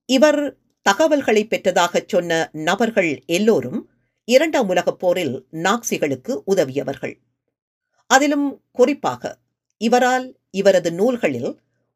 இவர் 0.09 0.43
தகவல்களை 0.83 1.47
பெற்றதாகச் 1.47 2.09
சொன்ன 2.09 2.51
நபர்கள் 2.53 3.13
எல்லோரும் 3.27 3.81
இரண்டாம் 4.29 4.69
உலகப் 4.69 4.99
போரில் 4.99 5.37
நாக்சிகளுக்கு 5.53 6.33
உதவியவர்கள். 6.47 7.17
அதிலும் 8.11 8.62
குறிப்பாக 8.73 9.38
இவரால் 9.81 10.27
இவரது 10.51 10.92
நூல்களில் 10.92 11.51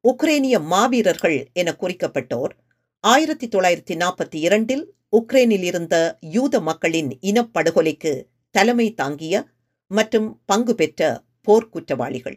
உக்ரேனிய 0.05 0.57
மாவீரர்கள் 0.63 1.51
என 1.53 1.77
குறிக்கப்பட்டோர் 1.81 2.53
ஆயிரத்தி 3.01 3.47
தொள்ளாயிரத்தி 3.49 3.95
நாற்பத்தி 3.95 4.35
இரண்டில் 4.35 4.85
உக்ரைனில் 5.17 5.63
இருந்த 5.63 6.19
யூத 6.21 6.61
மக்களின் 6.61 7.11
இனப்படுகொலைக்கு 7.23 8.13
தலைமை 8.51 8.95
தாங்கிய 8.95 9.45
மற்றும் 9.91 10.43
பங்கு 10.45 10.75
பெற்ற 10.75 11.25
போர்க்குற்றவாளிகள். 11.47 12.37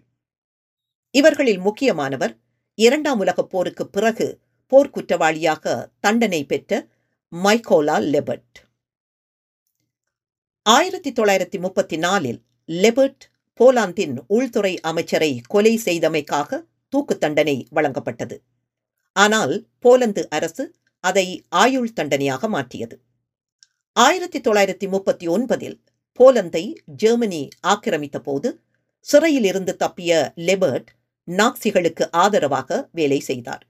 இவர்களில் 1.12 1.58
முக்கியமானவர் 1.58 2.34
இரண்டாம் 2.76 3.20
உலகப் 3.20 3.50
போருக்கு 3.50 3.90
பிறகு 3.90 4.28
போர்க்குற்றவாளியாக 4.72 5.90
தண்டனை 6.00 6.46
பெற்ற 6.46 6.88
மைக்கோலா 7.32 7.98
லெபர்ட். 8.14 8.58
ஆயிரத்தி 10.62 11.12
தொள்ளாயிரத்தி 11.12 11.60
முப்பத்தி 11.60 11.98
நாலில் 11.98 12.42
லெபர்ட் 12.70 13.26
போலாந்தின் 13.60 14.16
உள்துறை 14.28 14.80
அமைச்சரை 14.80 15.42
கொலை 15.48 15.82
செய்தமைக்காக 15.86 16.60
தூக்கு 16.90 17.18
தண்டனை 17.18 17.68
வழங்கப்பட்டது. 17.76 18.38
ஆனால் 19.16 19.68
போலந்து 19.80 20.30
அரசு 20.30 20.76
அதை 21.00 21.46
ஆயுள் 21.50 21.94
தண்டனையாக 21.94 22.48
மாற்றியது. 22.48 23.02
ஆயிரத்தி 23.92 24.40
தொள்ளாயிரத்தி 24.40 24.88
முப்பத்தி 24.88 25.28
ஒன்பதில் 25.28 25.78
போலந்தை 26.20 26.74
ஜெர்மனி 26.86 27.48
ஆக்கிரமித்த 27.68 28.20
போது 28.20 28.50
சிறையிலிருந்து 29.00 29.76
தப்பிய 29.80 30.12
லெபர்ட் 30.36 30.90
நாக்சிகளுக்கு 31.28 32.12
ஆதரவாக 32.12 32.90
வேலை 32.92 33.20
செய்தார். 33.20 33.64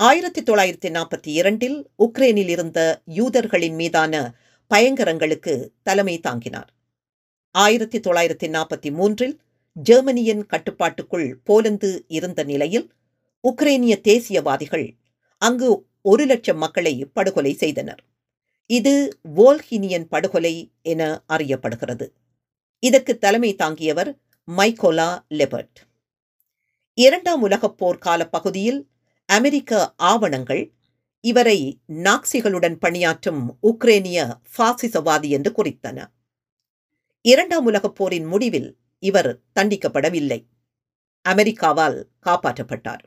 ஆயிரத்தி 0.00 0.42
தொள்ளாயிரத்தி 0.42 0.90
நாற்பத்தி 0.90 1.32
இரண்டில் 1.32 1.90
உக்ரைனில் 1.98 2.48
இருந்த 2.48 3.02
யூதர்களின் 3.06 3.74
மீதான 3.74 4.34
பயங்கரங்களுக்கு 4.70 5.72
தலைமை 5.82 6.20
தாங்கினார். 6.20 6.70
ஆயிரத்தி 7.56 7.98
தொள்ளாயிரத்தி 7.98 8.46
நாற்பத்தி 8.46 8.90
மூன்றில் 8.92 9.40
ஜெர்மனியின் 9.72 10.46
கட்டுப்பாட்டுக்குள் 10.46 11.36
போலந்து 11.44 12.04
இருந்த 12.08 12.44
நிலையில் 12.44 12.92
உக்ரைனிய 13.44 13.94
தேசியவாதிகள் 14.00 14.96
அங்கு 15.42 15.86
ஒரு 16.02 16.24
லட்சம் 16.24 16.58
மக்களை 16.58 17.04
படுகொலை 17.04 17.52
செய்தனர். 17.52 18.04
இது 18.66 19.18
வோல்ஹினியன் 19.36 20.04
படுகொலை 20.04 20.70
என 20.82 21.22
அறியப்படுகிறது. 21.28 22.06
இதற்கு 22.82 23.18
தலைமை 23.18 23.54
தாங்கியவர் 23.54 24.16
மைக்கோலா 24.56 25.18
லெபர்ட். 25.30 25.78
இரண்டாம் 26.94 27.42
உலகப் 27.42 27.78
போர் 27.78 27.98
கால 27.98 28.28
பகுதியில் 28.28 28.88
அமெரிக்க 29.26 29.94
ஆவணங்கள் 29.96 30.72
இவரை 31.20 31.78
நாக்சிகளுடன் 31.88 32.74
பணியாற்றும் 32.74 33.58
உக்ரேனிய 33.62 34.18
பாசிசவாதி 34.58 35.28
என்று 35.28 35.52
குறித்தன. 35.56 35.98
இரண்டாம் 37.28 37.64
உலகப் 37.64 37.94
போரின் 37.94 38.24
முடிவில் 38.24 38.76
இவர் 38.98 39.40
தண்டிக்கப்படவில்லை. 39.60 40.46
அமெரிக்காவால் 41.28 42.04
காப்பாற்றப்பட்டார். 42.26 43.02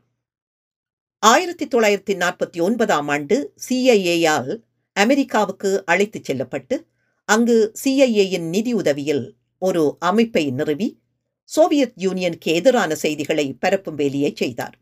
ஆயிரத்தி 1.20 1.68
தொள்ளாயிரத்தி 1.68 2.14
நாற்பத்தி 2.14 2.62
ஒன்பதாம் 2.62 3.08
ஆண்டு 3.08 3.54
சிஐஏயால் 3.70 4.64
அமெரிக்காவுக்கு 4.94 5.86
அழைத்துச் 5.86 6.24
செல்லப்பட்டு 6.24 6.88
அங்கு 7.26 7.72
சிஐஏயின் 7.84 8.48
நிதியுதவியில் 8.50 9.32
ஒரு 9.58 9.96
அமைப்பை 10.00 10.52
நிறுவி 10.52 11.02
சோவியத் 11.44 11.94
யூனியனுக்கு 11.96 12.54
எதிரான 12.54 12.96
செய்திகளை 12.96 13.54
பரப்பும் 13.54 13.96
வேலையை 13.96 14.34
செய்தார். 14.36 14.80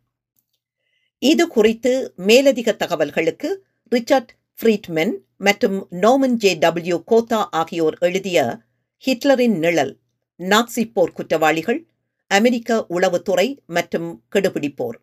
இது 1.19 1.47
குறித்து 1.47 2.13
மேலதிக 2.15 2.71
தகவல்களுக்கு 2.71 3.58
ரிச்சர்ட் 3.89 4.32
ஃப்ரீட்மென் 4.60 5.13
மற்றும் 5.38 5.88
நோமன் 5.91 6.34
ஜே 6.34 6.54
டபிள்யூ 6.54 7.04
கோத்தா 7.12 7.47
ஆகியோர் 7.52 7.97
எழுதிய 8.00 8.65
ஹிட்லரின் 9.03 9.57
நிழல் 9.57 9.99
நாக்சி 10.39 10.91
போர் 10.93 11.12
குற்றவாளிகள் 11.12 11.88
அமெரிக்க 12.27 12.86
உளவுத்துறை 12.89 13.57
மற்றும் 13.65 14.23
கெடுபிடிப்போர் 14.36 14.97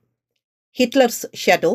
Hitler's 0.71 1.27
shadow 1.47 1.73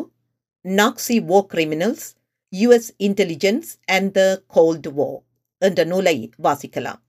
Nazi 0.66 1.18
war 1.26 1.46
criminals 1.54 2.08
US 2.54 2.90
intelligence 3.00 3.70
and 3.86 4.12
the 4.12 4.44
cold 4.48 4.92
war 4.94 5.08
என்ற 5.58 5.84
நூலை 5.84 6.32
வாசிக்கலாம். 6.44 7.00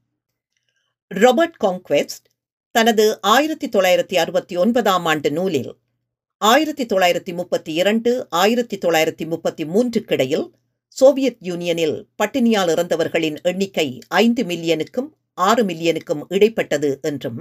ராபர்ட் 1.09 1.59
காங்க்வெஸ்ட் 1.65 2.27
தனது 2.71 3.21
ஆயிரத்தி 3.21 3.69
தொள்ளாயிரத்தி 3.69 4.17
அறுபத்தி 4.17 4.57
ஒன்பதாம் 4.57 5.05
ஆண்டு 5.05 5.33
நூலில் 5.33 5.77
ஆயிரத்தி 6.39 6.87
தொள்ளாயிரத்தி 6.87 7.35
முப்பத்தி 7.35 7.75
இரண்டு 7.75 8.27
ஆயிரத்தி 8.31 8.79
தொள்ளாயிரத்தி 8.79 9.27
முப்பத்தி 9.27 9.65
மூன்றுக்கிடையில் 9.65 10.51
சோவியத் 10.97 11.41
யூனியனில் 11.41 12.09
பட்டினியால் 12.23 12.71
இறந்தவர்களின் 12.71 13.37
எண்ணிக்கை 13.43 13.99
ஐந்து 14.09 14.45
மில்லியனுக்கும் 14.45 15.09
ஆறு 15.35 15.65
மில்லியனுக்கும் 15.65 16.23
இடைப்பட்டது 16.29 17.01
என்றும் 17.01 17.41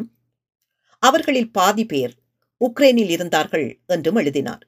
அவர்களில் 1.04 1.52
பாதி 1.52 1.86
பேர் 1.86 2.14
உக்ரைனில் 2.62 3.10
இருந்தார்கள் 3.10 3.82
என்றும் 3.86 4.16
எழுதினார். 4.16 4.64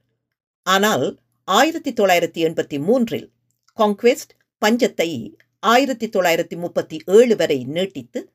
ஆனால் 0.67 1.19
ஆயிரத்தி 1.43 1.91
தொள்ளாயிரத்தி 1.91 2.41
எண்பத்தி 2.47 2.77
மூன்றில் 2.79 3.33
காங்க்வெஸ்ட் 3.77 4.33
பஞ்சத்தை 4.65 5.35
ஆயிரத்தி 5.59 6.09
தொள்ளாயிரத்தி 6.09 6.55
முப்பத்தி 6.55 6.97
ஏழு 7.05 7.35
வரை 7.35 7.65
நீட்டித்து 7.65 8.33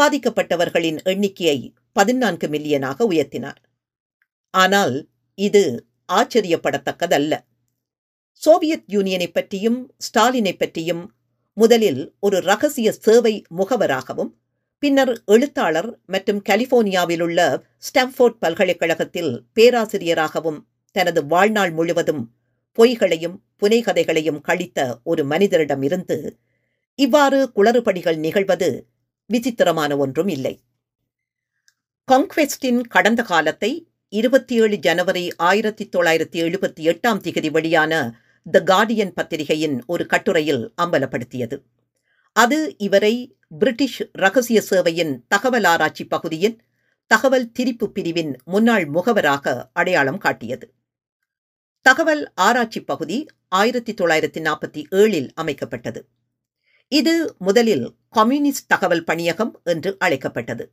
பாதிக்கப்பட்டவர்களின் 0.00 0.98
எண்ணிக்கையை 1.02 1.74
பதினான்கு 1.92 2.48
மில்லியனாக 2.48 3.06
உயர்த்தினார். 3.10 3.60
ஆனால் 4.54 5.08
இது 5.34 5.86
ஆச்சரியப்படத்தக்கதல்ல. 6.12 7.34
சோவியத் 8.42 8.84
யூனியனை 8.88 9.26
பற்றியும் 9.32 9.94
ஸ்டாலினை 9.98 10.52
பற்றியும் 10.58 11.14
முதலில் 11.52 12.14
ஒரு 12.20 12.40
ரகசிய 12.40 12.92
சேவை 12.92 13.44
முகவராகவும் 13.56 14.30
பின்னர் 14.78 15.22
எழுத்தாளர் 15.26 15.98
மற்றும் 16.06 16.42
கலிபோர்னியாவில் 16.48 17.20
உள்ள 17.20 17.62
ஸ்டாம்ஃபோர்ட் 17.78 18.38
பல்கலைக்கழகத்தில் 18.38 19.44
பேராசிரியராகவும் 19.52 20.66
தனது 20.92 21.26
வாழ்நாள் 21.26 21.70
முழுவதும் 21.70 22.22
பொய்களையும் 22.72 23.42
புனைகதைகளையும் 23.62 24.40
கழித்த 24.40 25.00
ஒரு 25.02 25.24
மனிதரிடம் 25.24 25.82
இருந்து 25.82 26.38
இவ்வாறு 26.94 27.52
குளறுபடிகள் 27.54 28.16
நிகழ்வது 28.16 28.88
விசித்திரமான 29.26 29.96
ஒன்றும் 29.96 30.28
இல்லை. 30.28 30.64
காங்க்வெஸ்டின் 32.08 32.80
கடந்த 32.80 33.22
காலத்தை 33.22 33.88
இருபத்தி 34.08 34.54
ஏழு 34.54 34.76
ஜனவரி 34.76 35.32
ஆயிரத்தி 35.36 35.88
தொள்ளாயிரத்தி 35.96 36.38
எழுபத்தி 36.42 36.82
எட்டாம் 36.82 37.20
திகதி 37.20 37.50
வெளியான 37.50 38.20
த 38.50 38.62
கார்டியன் 38.66 39.10
பத்திரிகையின் 39.10 39.84
ஒரு 39.86 40.06
கட்டுரையில் 40.06 40.72
அம்பலப்படுத்தியது. 40.82 41.62
அது 42.32 42.74
இவரை 42.78 43.36
பிரிட்டிஷ் 43.48 44.08
ரகசிய 44.12 44.62
சேவையின் 44.70 45.20
தகவல் 45.28 45.64
ஆராய்ச்சி 45.64 46.04
பகுதியின் 46.04 46.62
தகவல் 47.06 47.50
திரிப்பு 47.58 47.84
பிரிவின் 47.84 48.36
முன்னாள் 48.44 48.90
முகவராக 48.90 49.70
அடையாளம் 49.72 50.18
காட்டியது. 50.18 50.74
தகவல் 51.82 52.32
ஆராய்ச்சி 52.34 52.80
பகுதி 52.80 53.26
ஆயிரத்தி 53.48 53.94
தொள்ளாயிரத்தி 53.94 54.40
நாற்பத்தி 54.40 54.84
ஏழில் 54.90 55.28
அமைக்கப்பட்டது. 55.40 56.00
இது 56.88 57.34
முதலில் 57.38 57.94
கம்யூனிஸ்ட் 58.10 58.66
தகவல் 58.66 59.04
பணியகம் 59.04 59.60
என்று 59.64 59.96
அழைக்கப்பட்டது. 59.98 60.72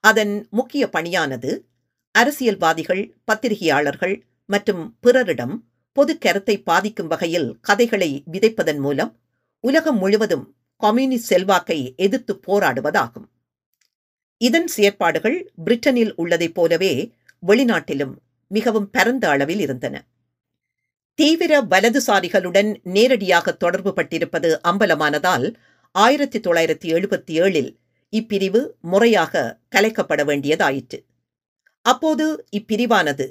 அதன் 0.00 0.46
முக்கிய 0.50 0.88
பணியானது 0.92 1.66
அரசியல்வாதிகள் 2.10 3.16
பத்திரிகையாளர்கள் 3.24 4.22
மற்றும் 4.46 4.96
பிறரிடம் 5.00 5.68
பொது 5.96 6.18
கருத்தை 6.18 6.54
பாதிக்கும் 6.62 7.06
வகையில் 7.06 7.48
கதைகளை 7.60 8.22
விதைப்பதன் 8.32 8.78
மூலம் 8.78 9.12
உலகம் 9.60 9.98
முழுவதும் 9.98 10.44
கம்யூனிஸ்ட் 10.76 11.30
செல்வாக்கை 11.30 11.94
எதிர்த்து 11.96 12.32
போராடுவதாகும். 12.46 13.26
இதன் 14.40 14.66
செயற்பாடுகள் 14.66 15.52
பிரிட்டனில் 15.66 16.12
உள்ளதைப் 16.16 16.54
போலவே 16.54 16.92
வெளிநாட்டிலும் 17.46 18.12
மிகவும் 18.48 18.90
பரந்த 18.90 19.28
அளவில் 19.28 19.60
இருந்தன. 19.60 20.04
தீவிர 21.14 21.62
வலதுசாரிகளுடன் 21.62 22.70
நேரடியாக 22.82 23.52
தொடர்பு 23.52 23.92
பட்டிருப்பது 23.96 24.50
அம்பலமானதால் 24.68 25.54
ஆயிரத்தி 25.94 26.40
தொள்ளாயிரத்தி 26.40 26.88
எழுபத்தி 26.96 27.32
ஏழில் 27.42 27.72
இப்பிரிவு 28.10 28.62
முறையாக 28.80 29.58
கலைக்கப்பட 29.76 30.22
வேண்டியதாயிற்று. 30.24 31.00
அப்போது 31.86 32.44
இப்பிரிவானது 32.56 33.26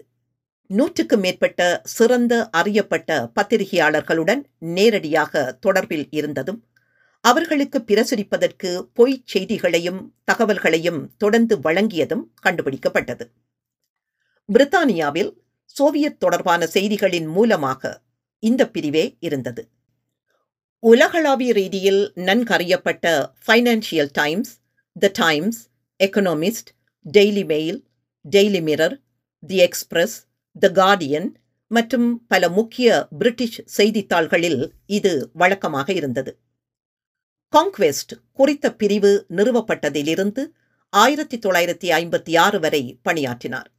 நூற்றுக்கும் 0.69 1.19
மேற்பட்ட 1.19 1.82
சிறந்த 1.84 2.49
அறியப்பட்ட 2.49 3.32
பத்திரிகையாளர்களுடன் 3.36 4.43
நேரடியாக 4.58 5.60
தொடர்பில் 5.65 6.08
இருந்ததும் 6.10 6.65
அவர்களுக்கு 7.21 7.80
பிரசுரிப்பதற்கு 7.80 8.82
பொய்ச் 8.93 9.28
செய்திகளையும் 9.28 10.13
தகவல்களையும் 10.32 11.10
தொடர்ந்து 11.17 11.58
வழங்கியதும் 11.58 12.23
கண்டுபிடிக்கப்பட்டது. 12.43 13.25
பிரித்தானியாவில் 14.54 15.31
சோவியத் 15.63 16.19
தொடர்பான 16.19 16.67
செய்திகளின் 16.73 17.27
மூலமாக 17.27 18.02
இந்த 18.39 18.69
பிரிவே 18.69 19.17
இருந்தது. 19.19 19.69
உலகளாவிய 20.79 21.54
ரீதியில் 21.54 22.12
நன்கறியப்பட்ட 22.15 23.06
Financial 23.48 24.10
Times 24.12 24.54
the 25.00 25.12
Times 25.13 25.60
Economist 26.04 26.69
Daily 27.12 27.46
Mail 27.46 27.87
Daily 28.31 28.62
Mirror 28.62 28.96
the 29.48 29.58
Express 29.58 30.15
the 30.60 30.71
Guardian 30.73 31.33
மற்றும் 31.67 32.25
பல 32.27 32.49
முக்கிய 32.49 33.08
பிரிட்டிஷ் 33.17 33.62
செய்தித்தாள்களில் 33.77 34.71
இது 34.85 35.29
வழக்கமாக 35.33 35.93
இருந்தது. 35.93 36.37
காங்க்வெஸ்ட் 37.56 38.13
குறித்த 38.33 38.73
பிரிவு 38.73 39.25
நிறுவப்பட்டதிலிருந்து 39.29 40.45
ஆயிரத்தி 40.89 41.37
தொள்ளாயிரத்தி 41.37 41.89
ஐம்பத்தி 41.89 42.37
ஆறு 42.37 42.60
வரை 42.60 42.99
பணியாற்றினார். 43.01 43.71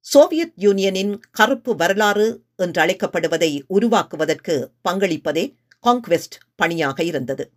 சோவியத் 0.00 0.52
யூனியனின் 0.56 1.20
கருப்பு 1.30 1.76
வரலாறு 1.76 2.42
என்று 2.56 2.82
அழைக்கப்படுவதை 2.82 3.62
உருவாக்குவதற்கு 3.66 4.72
பங்களிப்பதே 4.88 5.54
காங்க்வெஸ்ட் 5.86 6.36
பணியாக 6.56 7.04
இருந்தது. 7.04 7.50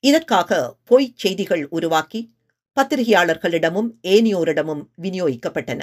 இதற்காக 0.00 0.76
பொய்ச் 0.84 1.16
செய்திகள் 1.16 1.68
உருவாக்கி 1.68 2.34
பத்திரிகையாளர்களிடமும் 2.80 3.90
ஏனியோரிடமும் 4.02 4.82
விநியோகிக்கப்பட்டன. 5.02 5.82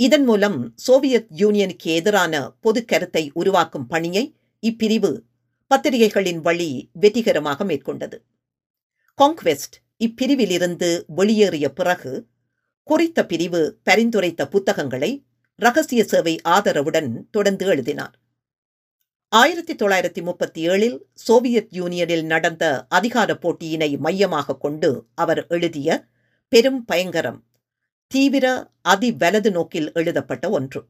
இதன் 0.00 0.24
மூலம் 0.24 0.72
சோவியத் 0.76 1.26
யூனியனுக்கு 1.36 1.82
எதிரான 1.82 2.50
பொது 2.60 2.84
கருத்தை 2.84 3.30
உருவாக்கும் 3.34 3.86
பணியை 3.86 4.36
இப்பிரிவு 4.66 5.22
பத்திரிகைகளின் 5.74 6.40
வழி 6.40 6.90
வெற்றிகரமாக 6.92 7.64
மேற்கொண்டது. 7.64 8.16
காங்க்வெஸ்ட் 9.22 9.76
இப்பிரிவிலிருந்து 9.98 11.02
வெளியேறிய 11.06 11.72
பிறகு 11.72 12.26
குறித்த 12.82 13.26
பிரிவு 13.26 13.80
பரிந்துரைத்த 13.90 14.48
புத்தகங்களை 14.48 15.24
ரகசிய 15.54 16.04
சேவை 16.04 16.40
ஆதரவுடன் 16.44 17.24
தொடர்ந்து 17.30 17.66
எழுதினார். 17.66 18.18
ஆயிரத்தி 19.28 19.74
தொள்ளாயிரத்தி 19.74 20.22
முப்பத்தி 20.22 20.68
ஏழில் 20.68 20.98
சோவியத் 21.14 21.72
யூனியனில் 21.72 22.24
நடந்த 22.24 22.86
அதிகார 22.88 23.32
போட்டியினை 23.32 23.98
மையமாக 23.98 24.56
கொண்டு 24.56 25.06
அவர் 25.14 25.46
எழுதிய 25.46 26.06
பெரும் 26.48 26.84
பயங்கரம் 26.84 27.44
தீவிர 28.14 28.70
அதிவலது 28.88 29.50
நோக்கில் 29.50 29.92
எழுதப்பட்ட 29.92 30.50
ஒன்று. 30.50 30.84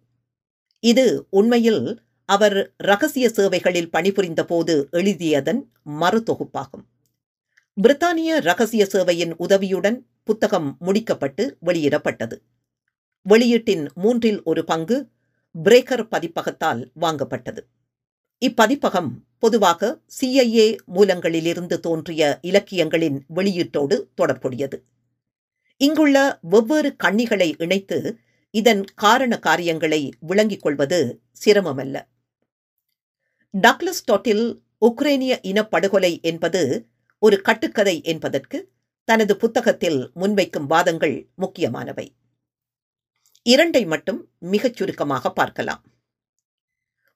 இது 0.81 1.27
உண்மையில் 1.31 2.03
அவர் 2.25 2.75
ரகசிய 2.77 3.29
சேவைகளில் 3.29 3.91
பணிபுரிந்த 3.91 4.45
போது 4.45 4.89
எழுதியதன் 4.93 5.61
மறுதொகுப்பாகும். 6.01 6.85
பிரித்தானிய 7.83 8.41
ரகசிய 8.41 8.87
சேவையின் 8.93 9.33
உதவியுடன் 9.37 10.07
புத்தகம் 10.25 10.77
முடிக்கப்பட்டு 10.81 11.57
வெளியிடப்பட்டது. 11.67 12.43
வெளியீட்டின் 13.29 13.85
மூன்றில் 13.95 14.43
ஒரு 14.43 14.65
பங்கு 14.65 15.09
பிரேக்கர் 15.65 16.07
பதிப்பகத்தால் 16.11 16.91
வாங்கப்பட்டது. 17.01 17.59
இப்பதிப்பகம் 18.47 19.11
பொதுவாக 19.39 20.01
சிஐஏ 20.21 20.77
மூலங்களிலிருந்து 20.95 21.79
தோன்றிய 21.81 22.39
இலக்கியங்களின் 22.43 23.25
வெளியீட்டோடு 23.35 23.99
தொடர்புடையது. 24.15 24.85
இங்குள்ள 25.83 26.39
வெவ்வேறு 26.43 26.97
கண்ணிகளை 27.05 27.63
இணைத்து 27.63 28.19
இதன் 28.51 28.85
காரண 28.85 29.39
காரியங்களை 29.39 30.13
விளங்கிக் 30.21 30.61
கொள்வது 30.61 31.21
சிரமமல்ல. 31.45 32.09
டக்லஸ் 33.55 34.03
டொட்டில் 34.13 34.59
உக்ரேனிய 34.81 35.33
இனப்படுகொலை 35.43 36.21
என்பது 36.21 36.89
ஒரு 37.19 37.41
கட்டுக்கதை 37.41 38.03
என்பதற்கு 38.03 38.73
தனது 39.05 39.37
புத்தகத்தில் 39.37 40.11
முன்வைக்கும் 40.17 40.67
வாதங்கள் 40.67 41.29
முக்கியமானவை. 41.35 42.17
இரண்டை 43.49 43.87
மட்டும் 43.87 44.29
மிகச் 44.39 44.77
சுருக்கமாக 44.77 45.33
பார்க்கலாம். 45.33 45.83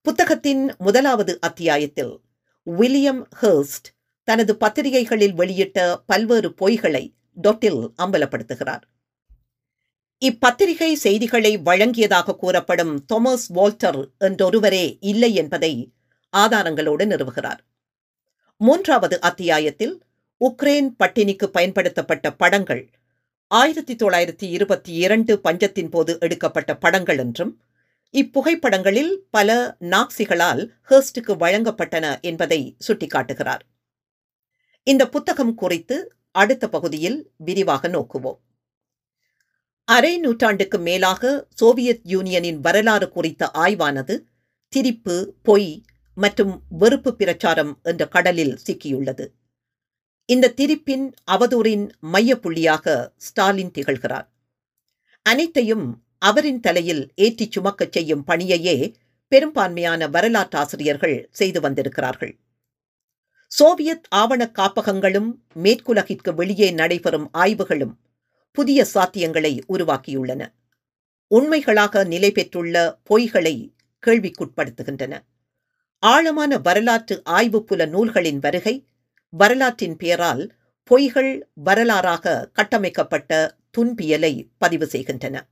புத்தகத்தின் 0.03 0.75
முதலாவது 0.79 1.41
அத்தியாயத்தில் 1.41 2.21
வில்லியம் 2.62 3.29
ஹர்ஸ்ட் 3.43 3.91
தனது 4.25 4.57
பத்திரிகைகளில் 4.57 5.33
வெளியிட்ட 5.33 5.79
பல்வேறு 6.07 6.49
பொய்களை 6.49 7.05
டொட்டில் 7.43 7.91
அம்பலப்படுத்துகிறார். 8.03 8.82
இப்பத்திரிகை 10.18 10.95
செய்திகளை 10.95 11.59
வழங்கியதாக 11.59 12.37
கூறப்படும் 12.37 13.05
தொமஸ் 13.14 13.47
வால்டர் 13.49 14.11
என்றொருவரே 14.20 14.97
இல்லை 15.01 15.35
என்பதை 15.35 15.93
ஆதாரங்களோடு 16.37 17.05
நிறுவுகிறார். 17.05 17.59
மூன்றாவது 18.57 19.20
அத்தியாயத்தில் 19.20 20.03
உக்ரைன் 20.41 20.89
பட்டினிக்கு 20.99 21.47
பயன்படுத்தப்பட்ட 21.47 22.32
படங்கள் 22.32 22.91
ஆயிரத்தி 23.47 23.95
தொள்ளாயிரத்தி 23.95 24.43
இருபத்தி 24.43 24.93
இரண்டு 24.93 25.41
பஞ்சத்தின் 25.41 25.91
போது 25.91 26.16
எடுக்கப்பட்ட 26.20 26.76
படங்கள் 26.76 27.18
என்றும் 27.18 27.62
இப்புகைப்படங்களில் 28.12 29.12
பல 29.30 29.76
நாக்சிகளால் 29.80 30.70
ஹர்ஸ்டுக்கு 30.91 31.32
வழங்கப்பட்டன 31.39 32.20
என்பதை 32.20 32.76
சுட்டிக்காட்டுகிறார். 32.87 33.61
இந்த 34.82 35.09
புத்தகம் 35.09 35.55
குறித்து 35.55 36.12
அடுத்த 36.35 36.68
பகுதியில் 36.68 37.30
விரிவாக 37.37 37.89
நோக்குவோம். 37.89 38.39
அரை 39.85 40.18
நூற்றாண்டுக்கு 40.18 40.78
மேலாக 40.78 41.47
சோவியத் 41.51 42.05
யூனியனின் 42.05 42.61
வரலாறு 42.61 43.09
குறித்த 43.09 43.51
ஆய்வானது 43.51 44.14
திரிப்பு 44.76 45.16
பொய் 45.43 45.82
மற்றும் 46.14 46.62
வெறுப்பு 46.68 47.16
பிரச்சாரம் 47.16 47.78
என்ற 47.82 48.09
கடலில் 48.09 48.59
சிக்கியுள்ளது. 48.66 49.26
இந்த 50.26 50.53
திரிப்பின் 50.57 51.12
அவதூறின் 51.30 51.91
மையப்புள்ளியாக 52.12 53.09
ஸ்டாலின் 53.16 53.70
திகழ்கிறார். 53.70 54.28
அனைத்தையும் 55.22 55.87
அவரின் 56.18 56.61
தலையில் 56.61 57.12
ஏற்றிச் 57.14 57.59
சுமக்கச் 57.59 57.93
செய்யும் 57.93 58.24
பணியையே 58.26 58.95
பெரும்பான்மையான 59.28 60.09
வரலாற்றாசிரியர்கள் 60.09 61.16
செய்து 61.30 61.61
வந்திருக்கிறார்கள். 61.61 62.35
சோவியத் 63.59 64.07
ஆவண 64.09 64.50
காப்பகங்களும் 64.59 65.32
மேற்குலகிற்கு 65.62 66.34
வெளியே 66.34 66.70
நடைபெறும் 66.70 67.28
ஆய்வுகளும் 67.32 67.98
புதிய 68.52 68.86
சாத்தியங்களை 68.94 69.61
உருவாக்கியுள்ளன. 69.68 70.52
உண்மைகளாக 71.26 72.05
நிலை 72.05 72.32
பெற்றுள்ள 72.32 72.98
பொய்களை 73.11 73.72
கேள்விக்குட்படுத்துகின்றன. 74.07 75.18
ஆழமான 75.98 76.59
வரலாற்று 76.59 77.20
ஆய்வு 77.24 77.64
புல 77.64 77.86
நூல்களின் 77.86 78.38
வருகை 78.38 78.86
வரலாற்றின் 79.30 79.96
பெயரால் 79.96 80.55
பொய்கள் 80.90 81.42
வரலாறாக 81.64 82.50
கட்டமைக்கப்பட்ட 82.52 83.57
துன்பியலை 83.78 84.48
பதிவு 84.59 84.86
செய்கின்றன. 84.86 85.46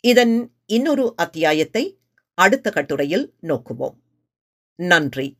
இதன் 0.00 0.52
இன்னொரு 0.66 1.12
அத்தியாயத்தை 1.16 1.98
அடுத்த 2.34 2.70
கட்டுரையில் 2.70 3.34
நோக்குவோம். 3.42 3.94
நன்றி. 4.74 5.36